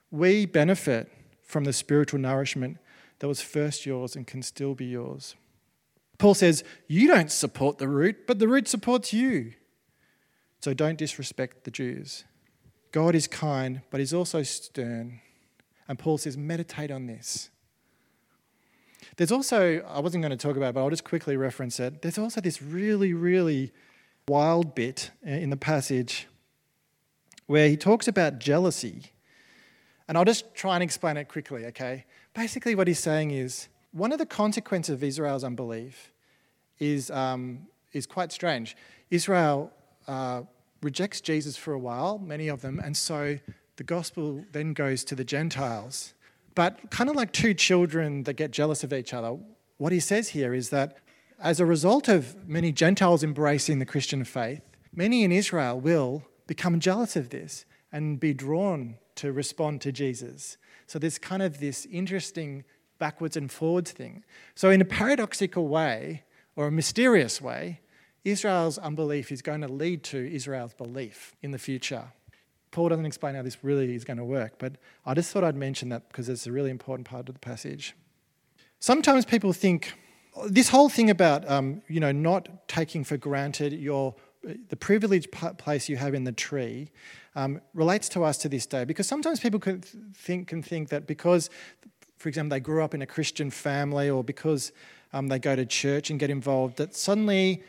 We 0.10 0.46
benefit 0.46 1.12
from 1.44 1.66
the 1.66 1.74
spiritual 1.74 2.20
nourishment 2.20 2.78
that 3.22 3.28
was 3.28 3.40
first 3.40 3.86
yours 3.86 4.16
and 4.16 4.26
can 4.26 4.42
still 4.42 4.74
be 4.74 4.86
yours. 4.86 5.36
Paul 6.18 6.34
says, 6.34 6.64
You 6.88 7.08
don't 7.08 7.32
support 7.32 7.78
the 7.78 7.88
root, 7.88 8.26
but 8.26 8.40
the 8.40 8.48
root 8.48 8.68
supports 8.68 9.14
you. 9.14 9.54
So 10.60 10.74
don't 10.74 10.98
disrespect 10.98 11.64
the 11.64 11.70
Jews. 11.70 12.24
God 12.92 13.14
is 13.14 13.28
kind, 13.28 13.82
but 13.92 14.00
he's 14.00 14.14
also 14.14 14.42
stern. 14.42 15.22
And 15.88 16.00
Paul 16.00 16.18
says, 16.18 16.36
Meditate 16.36 16.90
on 16.90 17.06
this. 17.06 17.52
There's 19.18 19.32
also, 19.32 19.82
I 19.82 20.00
wasn't 20.00 20.24
going 20.24 20.36
to 20.36 20.48
talk 20.48 20.58
about 20.58 20.70
it, 20.70 20.74
but 20.74 20.82
I'll 20.82 20.90
just 20.90 21.04
quickly 21.04 21.38
reference 21.38 21.80
it. 21.80 22.02
There's 22.02 22.18
also 22.18 22.42
this 22.42 22.60
really, 22.60 23.14
really 23.14 23.72
wild 24.28 24.74
bit 24.74 25.12
in 25.24 25.52
the 25.52 25.58
passage 25.58 26.28
where 27.46 27.70
he 27.70 27.78
talks 27.78 28.08
about 28.08 28.40
jealousy. 28.40 29.12
And 30.08 30.18
I'll 30.18 30.26
just 30.26 30.56
try 30.56 30.76
and 30.76 30.82
explain 30.82 31.18
it 31.18 31.28
quickly, 31.28 31.68
okay? 31.68 32.06
Basically, 32.34 32.76
what 32.76 32.88
he's 32.88 33.00
saying 33.00 33.32
is 33.32 33.68
one 33.92 34.12
of 34.12 34.20
the 34.20 34.26
consequences 34.26 34.94
of 34.94 35.04
Israel's 35.04 35.44
unbelief 35.44 36.14
is, 36.80 37.12
um, 37.12 37.68
is 37.92 38.06
quite 38.06 38.32
strange. 38.32 38.76
Israel 39.10 39.72
uh, 40.08 40.44
rejects 40.82 41.22
Jesus 41.22 41.58
for 41.58 41.74
a 41.74 41.80
while, 41.80 42.18
many 42.18 42.48
of 42.48 42.62
them, 42.62 42.80
and 42.80 42.96
so 42.96 43.38
the 43.76 43.84
gospel 43.84 44.46
then 44.52 44.74
goes 44.74 45.04
to 45.06 45.16
the 45.16 45.24
Gentiles. 45.24 46.14
But 46.56 46.92
kind 46.92 47.10
of 47.10 47.16
like 47.16 47.32
two 47.32 47.54
children 47.54 48.24
that 48.24 48.34
get 48.34 48.52
jealous 48.52 48.84
of 48.84 48.94
each 48.94 49.14
other, 49.14 49.38
what 49.78 49.92
he 49.92 50.00
says 50.00 50.30
here 50.30 50.54
is 50.54 50.70
that 50.70 50.98
as 51.40 51.60
a 51.60 51.66
result 51.66 52.08
of 52.08 52.48
many 52.48 52.72
Gentiles 52.72 53.24
embracing 53.24 53.80
the 53.80 53.86
Christian 53.86 54.24
faith, 54.24 54.62
many 54.94 55.24
in 55.24 55.32
Israel 55.32 55.80
will 55.80 56.24
become 56.48 56.80
jealous 56.80 57.16
of 57.16 57.30
this 57.30 57.66
and 57.92 58.20
be 58.20 58.34
drawn 58.34 58.98
to 59.16 59.32
respond 59.32 59.82
to 59.82 59.92
Jesus. 59.92 60.58
So 60.92 61.00
there's 61.00 61.18
kind 61.18 61.42
of 61.42 61.62
this 61.62 61.88
interesting 61.90 62.66
backwards 63.00 63.38
and 63.38 63.50
forwards 63.50 63.92
thing. 63.92 64.26
So, 64.56 64.72
in 64.72 64.82
a 64.82 64.86
paradoxical 64.86 65.70
way, 65.70 66.24
or 66.58 66.68
a 66.68 66.72
mysterious 66.72 67.40
way, 67.40 67.80
Israel's 68.26 68.78
unbelief 68.78 69.32
is 69.32 69.42
going 69.42 69.62
to 69.62 69.70
lead 69.70 70.04
to 70.04 70.18
Israel's 70.18 70.74
belief 70.74 71.34
in 71.42 71.52
the 71.52 71.58
future. 71.58 72.12
Paul 72.72 72.90
doesn't 72.90 73.06
explain 73.06 73.36
how 73.36 73.42
this 73.42 73.64
really 73.64 73.96
is 73.96 74.04
going 74.04 74.18
to 74.18 74.26
work, 74.26 74.60
but 74.60 74.74
I 75.06 75.14
just 75.14 75.32
thought 75.32 75.46
I'd 75.46 75.56
mention 75.56 75.88
that 75.90 76.10
because 76.10 76.28
it's 76.28 76.46
a 76.46 76.52
really 76.52 76.70
important 76.70 77.08
part 77.08 77.30
of 77.30 77.36
the 77.36 77.40
passage. 77.40 77.96
Sometimes 78.82 79.24
people 79.24 79.54
think 79.54 79.94
this 80.48 80.68
whole 80.68 80.90
thing 80.90 81.10
about 81.10 81.50
um, 81.50 81.84
you 81.88 82.02
know 82.02 82.12
not 82.12 82.68
taking 82.68 83.06
for 83.06 83.16
granted 83.16 83.72
your 83.72 84.14
the 84.44 84.76
privileged 84.76 85.32
place 85.32 85.88
you 85.88 85.98
have 85.98 86.14
in 86.14 86.24
the 86.24 86.32
tree 86.32 86.90
um, 87.36 87.62
relates 87.74 88.10
to 88.10 88.24
us 88.24 88.38
to 88.40 88.50
this 88.50 88.66
day 88.66 88.86
because 88.86 89.08
sometimes 89.08 89.40
people 89.40 89.60
can 89.60 89.82
think, 89.82 90.48
can 90.48 90.64
think 90.64 90.90
that 90.90 91.08
because, 91.08 91.50
for 92.18 92.30
example, 92.30 92.56
they 92.56 92.60
grew 92.60 92.84
up 92.84 92.94
in 92.94 93.02
a 93.02 93.06
Christian 93.06 93.52
family 93.52 94.10
or 94.10 94.24
because 94.24 94.72
um, 95.14 95.28
they 95.28 95.40
go 95.40 95.56
to 95.56 95.66
church 95.66 96.10
and 96.10 96.20
get 96.20 96.30
involved, 96.30 96.78
that 96.78 96.96
suddenly, 96.96 97.64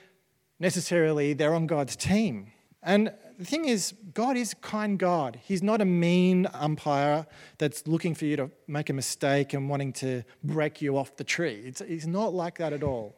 necessarily, 0.58 1.34
they're 1.34 1.54
on 1.54 1.66
God's 1.66 1.96
team. 1.96 2.52
And 2.82 3.12
the 3.38 3.44
thing 3.44 3.66
is, 3.66 3.94
God 4.14 4.36
is 4.36 4.52
a 4.52 4.56
kind 4.56 4.98
God. 4.98 5.38
He's 5.42 5.62
not 5.62 5.80
a 5.80 5.84
mean 5.84 6.46
umpire 6.52 7.26
that's 7.58 7.86
looking 7.86 8.14
for 8.14 8.24
you 8.24 8.36
to 8.36 8.50
make 8.66 8.90
a 8.90 8.92
mistake 8.92 9.52
and 9.52 9.68
wanting 9.68 9.92
to 9.94 10.22
break 10.42 10.80
you 10.80 10.96
off 10.96 11.16
the 11.16 11.24
tree. 11.24 11.62
It's, 11.64 11.80
he's 11.80 12.06
not 12.06 12.32
like 12.32 12.58
that 12.58 12.72
at 12.72 12.82
all. 12.82 13.16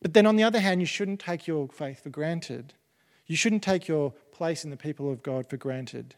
But 0.00 0.14
then 0.14 0.26
on 0.26 0.36
the 0.36 0.42
other 0.42 0.60
hand, 0.60 0.80
you 0.80 0.86
shouldn't 0.86 1.20
take 1.20 1.46
your 1.46 1.68
faith 1.68 2.02
for 2.02 2.10
granted. 2.10 2.74
You 3.26 3.36
shouldn't 3.36 3.62
take 3.62 3.88
your 3.88 4.12
place 4.32 4.64
in 4.64 4.70
the 4.70 4.76
people 4.76 5.10
of 5.10 5.22
God 5.22 5.48
for 5.48 5.56
granted. 5.56 6.14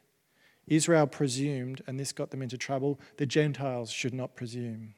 Israel 0.67 1.07
presumed, 1.07 1.83
and 1.87 1.99
this 1.99 2.13
got 2.13 2.31
them 2.31 2.43
into 2.43 2.59
trouble. 2.59 2.99
The 3.19 3.27
Gentiles 3.27 3.91
should 3.91 4.15
not 4.15 4.35
presume. 4.35 4.95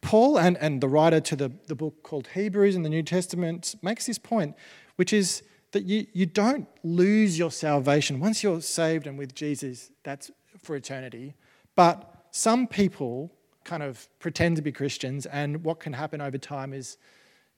Paul 0.00 0.38
and, 0.38 0.56
and 0.58 0.80
the 0.80 0.88
writer 0.88 1.20
to 1.20 1.36
the, 1.36 1.52
the 1.66 1.74
book 1.74 2.02
called 2.02 2.28
Hebrews 2.28 2.74
in 2.74 2.82
the 2.82 2.88
New 2.88 3.02
Testament 3.02 3.74
makes 3.82 4.06
this 4.06 4.18
point, 4.18 4.56
which 4.96 5.12
is 5.12 5.42
that 5.72 5.84
you, 5.84 6.06
you 6.12 6.26
don't 6.26 6.66
lose 6.82 7.38
your 7.38 7.50
salvation. 7.50 8.18
Once 8.18 8.42
you're 8.42 8.60
saved 8.60 9.06
and 9.06 9.18
with 9.18 9.34
Jesus, 9.34 9.90
that's 10.02 10.30
for 10.62 10.74
eternity. 10.74 11.34
But 11.76 12.26
some 12.32 12.66
people 12.66 13.32
kind 13.64 13.82
of 13.82 14.08
pretend 14.18 14.56
to 14.56 14.62
be 14.62 14.72
Christians, 14.72 15.26
and 15.26 15.62
what 15.62 15.78
can 15.80 15.92
happen 15.92 16.20
over 16.20 16.38
time 16.38 16.72
is 16.72 16.96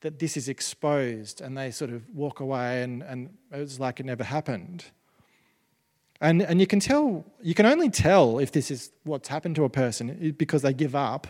that 0.02 0.18
this 0.18 0.36
is 0.36 0.48
exposed 0.48 1.40
and 1.40 1.56
they 1.56 1.70
sort 1.70 1.90
of 1.90 2.02
walk 2.14 2.40
away 2.40 2.82
and, 2.82 3.02
and 3.02 3.30
it's 3.50 3.80
like 3.80 4.00
it 4.00 4.06
never 4.06 4.24
happened. 4.24 4.84
And, 6.20 6.42
and 6.42 6.60
you 6.60 6.66
can 6.66 6.78
tell, 6.78 7.24
you 7.40 7.54
can 7.54 7.66
only 7.66 7.88
tell 7.88 8.38
if 8.38 8.52
this 8.52 8.70
is 8.70 8.92
what's 9.04 9.28
happened 9.28 9.56
to 9.56 9.64
a 9.64 9.68
person 9.68 10.34
because 10.36 10.62
they 10.62 10.72
give 10.72 10.94
up 10.94 11.26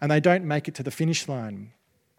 and 0.00 0.10
they 0.10 0.20
don't 0.20 0.44
make 0.44 0.68
it 0.68 0.74
to 0.76 0.82
the 0.82 0.90
finish 0.90 1.26
line. 1.26 1.72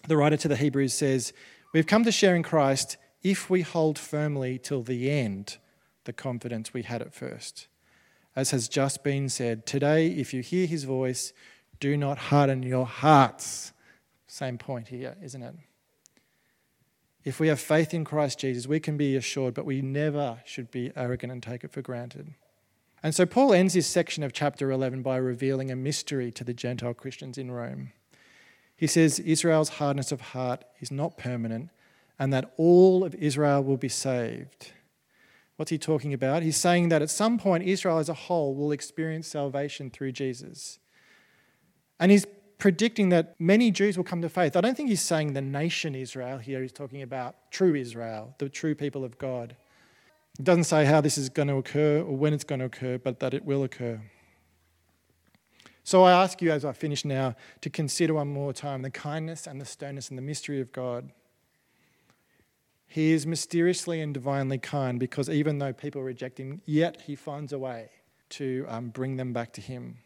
The 0.08 0.18
writer 0.18 0.38
to 0.38 0.48
the 0.48 0.56
Hebrews 0.56 0.94
says, 0.94 1.32
We've 1.74 1.88
come 1.88 2.04
to 2.04 2.12
share 2.12 2.36
in 2.36 2.44
Christ 2.44 2.98
if 3.22 3.50
we 3.50 3.62
hold 3.62 4.00
firmly 4.00 4.58
till 4.58 4.82
the 4.82 5.12
end 5.12 5.58
the 6.06 6.14
confidence 6.14 6.74
we 6.74 6.84
had 6.84 7.02
at 7.02 7.14
first. 7.14 7.68
As 8.36 8.52
has 8.52 8.68
just 8.68 9.04
been 9.04 9.30
said, 9.30 9.66
today, 9.66 10.08
if 10.08 10.34
you 10.34 10.42
hear 10.42 10.66
his 10.66 10.86
voice, 10.86 11.34
do 11.80 11.96
not 11.96 12.18
harden 12.18 12.64
your 12.64 12.86
hearts. 12.86 13.74
Same 14.28 14.58
point 14.58 14.88
here, 14.88 15.16
isn't 15.22 15.44
it? 15.44 15.56
If 17.24 17.40
we 17.40 17.50
have 17.50 17.60
faith 17.60 17.94
in 17.94 18.06
Christ 18.06 18.40
Jesus, 18.40 18.68
we 18.68 18.80
can 18.80 18.98
be 18.98 19.16
assured, 19.16 19.54
but 19.54 19.66
we 19.66 19.82
never 19.82 20.42
should 20.46 20.72
be 20.72 20.92
arrogant 20.96 21.32
and 21.32 21.44
take 21.44 21.64
it 21.64 21.72
for 21.72 21.82
granted. 21.82 22.34
And 23.04 23.14
so 23.16 23.26
Paul 23.26 23.54
ends 23.54 23.74
this 23.74 23.88
section 23.88 24.24
of 24.24 24.34
chapter 24.34 24.72
11 24.72 25.02
by 25.02 25.18
revealing 25.18 25.72
a 25.72 25.76
mystery 25.76 26.32
to 26.32 26.44
the 26.44 26.54
Gentile 26.54 26.94
Christians 26.94 27.38
in 27.38 27.52
Rome. 27.52 27.92
He 28.76 28.88
says 28.88 29.20
Israel's 29.20 29.70
hardness 29.70 30.12
of 30.12 30.22
heart 30.22 30.64
is 30.80 30.92
not 30.92 31.18
permanent 31.18 31.70
and 32.18 32.34
that 32.34 32.54
all 32.58 33.04
of 33.04 33.16
Israel 33.16 33.64
will 33.64 33.78
be 33.78 33.90
saved. 33.90 34.72
What's 35.56 35.72
he 35.72 35.78
talking 35.78 36.14
about? 36.14 36.44
He's 36.44 36.58
saying 36.58 36.90
that 36.90 37.02
at 37.02 37.10
some 37.10 37.38
point, 37.38 37.66
Israel 37.66 37.98
as 37.98 38.08
a 38.08 38.14
whole 38.14 38.56
will 38.56 38.72
experience 38.72 39.28
salvation 39.28 39.90
through 39.90 40.14
Jesus. 40.14 40.80
And 42.00 42.12
he's 42.12 42.26
predicting 42.60 43.10
that 43.10 43.36
many 43.40 43.72
Jews 43.72 43.98
will 43.98 44.04
come 44.04 44.22
to 44.22 44.30
faith. 44.30 44.56
I 44.56 44.62
don't 44.62 44.76
think 44.76 44.90
he's 44.90 45.02
saying 45.02 45.34
the 45.34 45.42
nation 45.42 45.96
Israel 45.96 46.38
here. 46.38 46.62
He's 46.62 46.74
talking 46.74 47.02
about 47.02 47.36
true 47.52 47.74
Israel, 47.74 48.36
the 48.38 48.50
true 48.50 48.76
people 48.76 49.04
of 49.04 49.18
God. 49.18 49.56
It 50.38 50.44
doesn't 50.44 50.66
say 50.66 50.86
how 50.86 51.02
this 51.02 51.18
is 51.18 51.30
going 51.30 51.48
to 51.48 51.56
occur 51.56 52.00
or 52.00 52.16
when 52.16 52.34
it's 52.34 52.44
going 52.44 52.60
to 52.60 52.66
occur, 52.66 52.98
but 52.98 53.20
that 53.22 53.34
it 53.34 53.46
will 53.46 53.64
occur. 53.64 54.02
So 55.84 56.04
I 56.04 56.12
ask 56.12 56.42
you 56.42 56.52
as 56.52 56.66
I 56.66 56.74
finish 56.74 57.04
now 57.04 57.36
to 57.62 57.70
consider 57.70 58.14
one 58.14 58.28
more 58.28 58.54
time 58.54 58.84
the 58.84 58.92
kindness 58.92 59.48
and 59.48 59.60
the 59.60 59.66
sternness 59.66 60.10
and 60.10 60.18
the 60.18 60.22
mystery 60.22 60.62
of 60.62 60.72
God. 60.72 61.12
He 62.88 63.12
is 63.12 63.26
mysteriously 63.26 64.02
and 64.02 64.14
divinely 64.14 64.58
kind 64.58 65.00
because 65.00 65.30
even 65.30 65.60
though 65.60 65.74
people 65.74 66.04
reject 66.04 66.40
him, 66.40 66.62
yet 66.66 67.02
he 67.02 67.16
finds 67.16 67.54
a 67.54 67.60
way 67.60 67.90
to 68.32 68.66
um, 68.68 68.90
bring 68.90 69.16
them 69.16 69.32
back 69.32 69.54
to 69.54 69.62
him. 69.62 70.00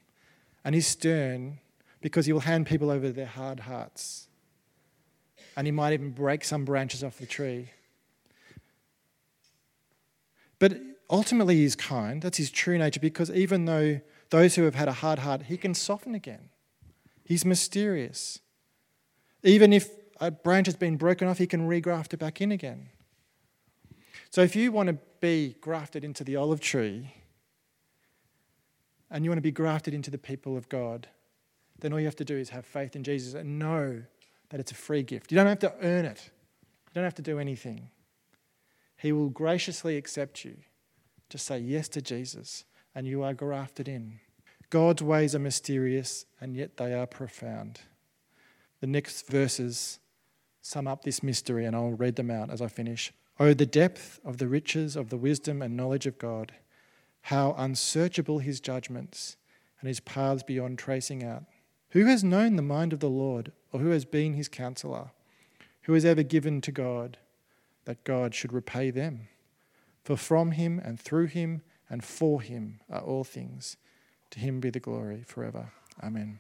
And 0.64 0.76
he's 0.76 0.88
stern 0.88 1.60
because 2.04 2.26
he 2.26 2.34
will 2.34 2.42
hand 2.42 2.68
people 2.68 2.92
over 2.92 3.08
to 3.08 3.14
their 3.14 3.26
hard 3.26 3.62
hearts. 3.62 4.28
And 5.56 5.66
he 5.66 5.72
might 5.72 5.94
even 5.94 6.12
break 6.12 6.44
some 6.44 6.66
branches 6.66 7.02
off 7.02 7.18
the 7.18 7.26
tree. 7.26 7.70
But 10.60 10.80
ultimately, 11.10 11.56
he's 11.56 11.78
kind. 11.78 12.22
That's 12.22 12.38
his 12.38 12.52
true 12.52 12.78
nature 12.78 13.00
because 13.00 13.32
even 13.32 13.66
though 13.66 14.02
those 14.32 14.56
who 14.56 14.64
have 14.64 14.76
had 14.76 14.90
a 14.90 14.94
hard 14.94 15.20
heart, 15.20 15.44
he 15.44 15.56
can 15.56 15.74
soften 15.74 16.14
again. 16.14 16.50
He's 17.24 17.46
mysterious. 17.46 18.40
Even 19.42 19.72
if 19.72 19.90
a 20.20 20.30
branch 20.30 20.68
has 20.68 20.76
been 20.76 20.98
broken 20.98 21.30
off, 21.30 21.38
he 21.38 21.48
can 21.48 21.70
regraft 21.70 22.14
it 22.14 22.18
back 22.18 22.42
in 22.42 22.52
again. 22.52 22.90
So 24.30 24.42
if 24.42 24.58
you 24.58 24.74
want 24.74 24.88
to 24.88 24.98
be 25.22 25.56
grafted 25.62 26.04
into 26.04 26.26
the 26.26 26.36
olive 26.36 26.60
tree 26.60 27.14
and 29.10 29.24
you 29.24 29.30
want 29.30 29.38
to 29.38 29.42
be 29.42 29.52
grafted 29.52 29.94
into 29.94 30.12
the 30.12 30.18
people 30.18 30.58
of 30.58 30.68
God, 30.68 31.08
then 31.80 31.94
all 31.94 32.00
you 32.00 32.06
have 32.06 32.16
to 32.18 32.26
do 32.26 32.38
is 32.38 32.50
have 32.50 32.66
faith 32.66 32.96
in 32.96 33.04
Jesus 33.04 33.34
and 33.34 33.60
know 33.60 34.04
that 34.50 34.60
it's 34.60 34.72
a 34.72 34.76
free 34.76 35.04
gift. 35.04 35.32
You 35.32 35.38
don't 35.38 35.48
have 35.48 35.60
to 35.60 35.74
earn 35.82 36.06
it, 36.06 36.30
you 36.88 36.92
don't 36.96 37.04
have 37.04 37.16
to 37.16 37.22
do 37.22 37.40
anything. 37.40 37.90
He 38.98 39.12
will 39.12 39.30
graciously 39.30 39.98
accept 39.98 40.46
you 40.46 40.56
to 41.30 41.38
say 41.38 41.58
yes 41.60 41.90
to 41.90 42.02
Jesus, 42.02 42.64
and 42.96 43.08
you 43.08 43.24
are 43.24 43.34
grafted 43.34 43.88
in. 43.88 44.20
God's 44.70 45.04
ways 45.04 45.36
are 45.36 45.40
mysterious, 45.40 46.26
and 46.40 46.56
yet 46.56 46.78
they 46.78 46.94
are 46.94 47.06
profound. 47.06 47.82
The 48.80 48.88
next 48.88 49.28
verses 49.28 50.00
sum 50.62 50.88
up 50.88 51.04
this 51.04 51.22
mystery, 51.22 51.66
and 51.66 51.76
I'll 51.76 51.92
read 51.92 52.16
them 52.16 52.32
out 52.32 52.50
as 52.50 52.62
I 52.62 52.68
finish. 52.68 53.12
Oh, 53.40 53.54
the 53.54 53.66
depth 53.66 54.20
of 54.24 54.38
the 54.38 54.48
riches 54.48 54.96
of 54.96 55.10
the 55.10 55.18
wisdom 55.18 55.62
and 55.62 55.76
knowledge 55.76 56.06
of 56.06 56.18
God! 56.18 56.54
How 57.28 57.56
unsearchable 57.58 58.40
his 58.40 58.60
judgments 58.60 59.38
and 59.80 59.88
his 59.88 60.00
paths 60.00 60.44
beyond 60.44 60.78
tracing 60.78 61.24
out. 61.24 61.44
Who 61.94 62.06
has 62.06 62.24
known 62.24 62.56
the 62.56 62.64
mind 62.64 62.92
of 62.92 63.02
the 63.02 63.10
Lord, 63.10 63.52
or 63.72 63.80
who 63.80 63.90
has 63.90 64.04
been 64.04 64.34
his 64.34 64.48
counselor? 64.48 65.12
Who 65.84 65.94
has 65.94 66.04
ever 66.04 66.24
given 66.24 66.60
to 66.62 66.72
God 66.72 67.18
that 67.86 68.04
God 68.04 68.34
should 68.34 68.52
repay 68.52 68.90
them? 68.90 69.28
For 70.04 70.18
from 70.18 70.54
him 70.54 70.82
and 70.84 71.00
through 71.00 71.28
him 71.28 71.62
and 71.88 72.04
for 72.04 72.42
him 72.42 72.80
are 72.90 73.02
all 73.02 73.24
things. 73.24 73.78
To 74.32 74.40
him 74.40 74.60
be 74.60 74.72
the 74.72 74.80
glory 74.80 75.24
forever. 75.24 75.72
Amen. 76.02 76.40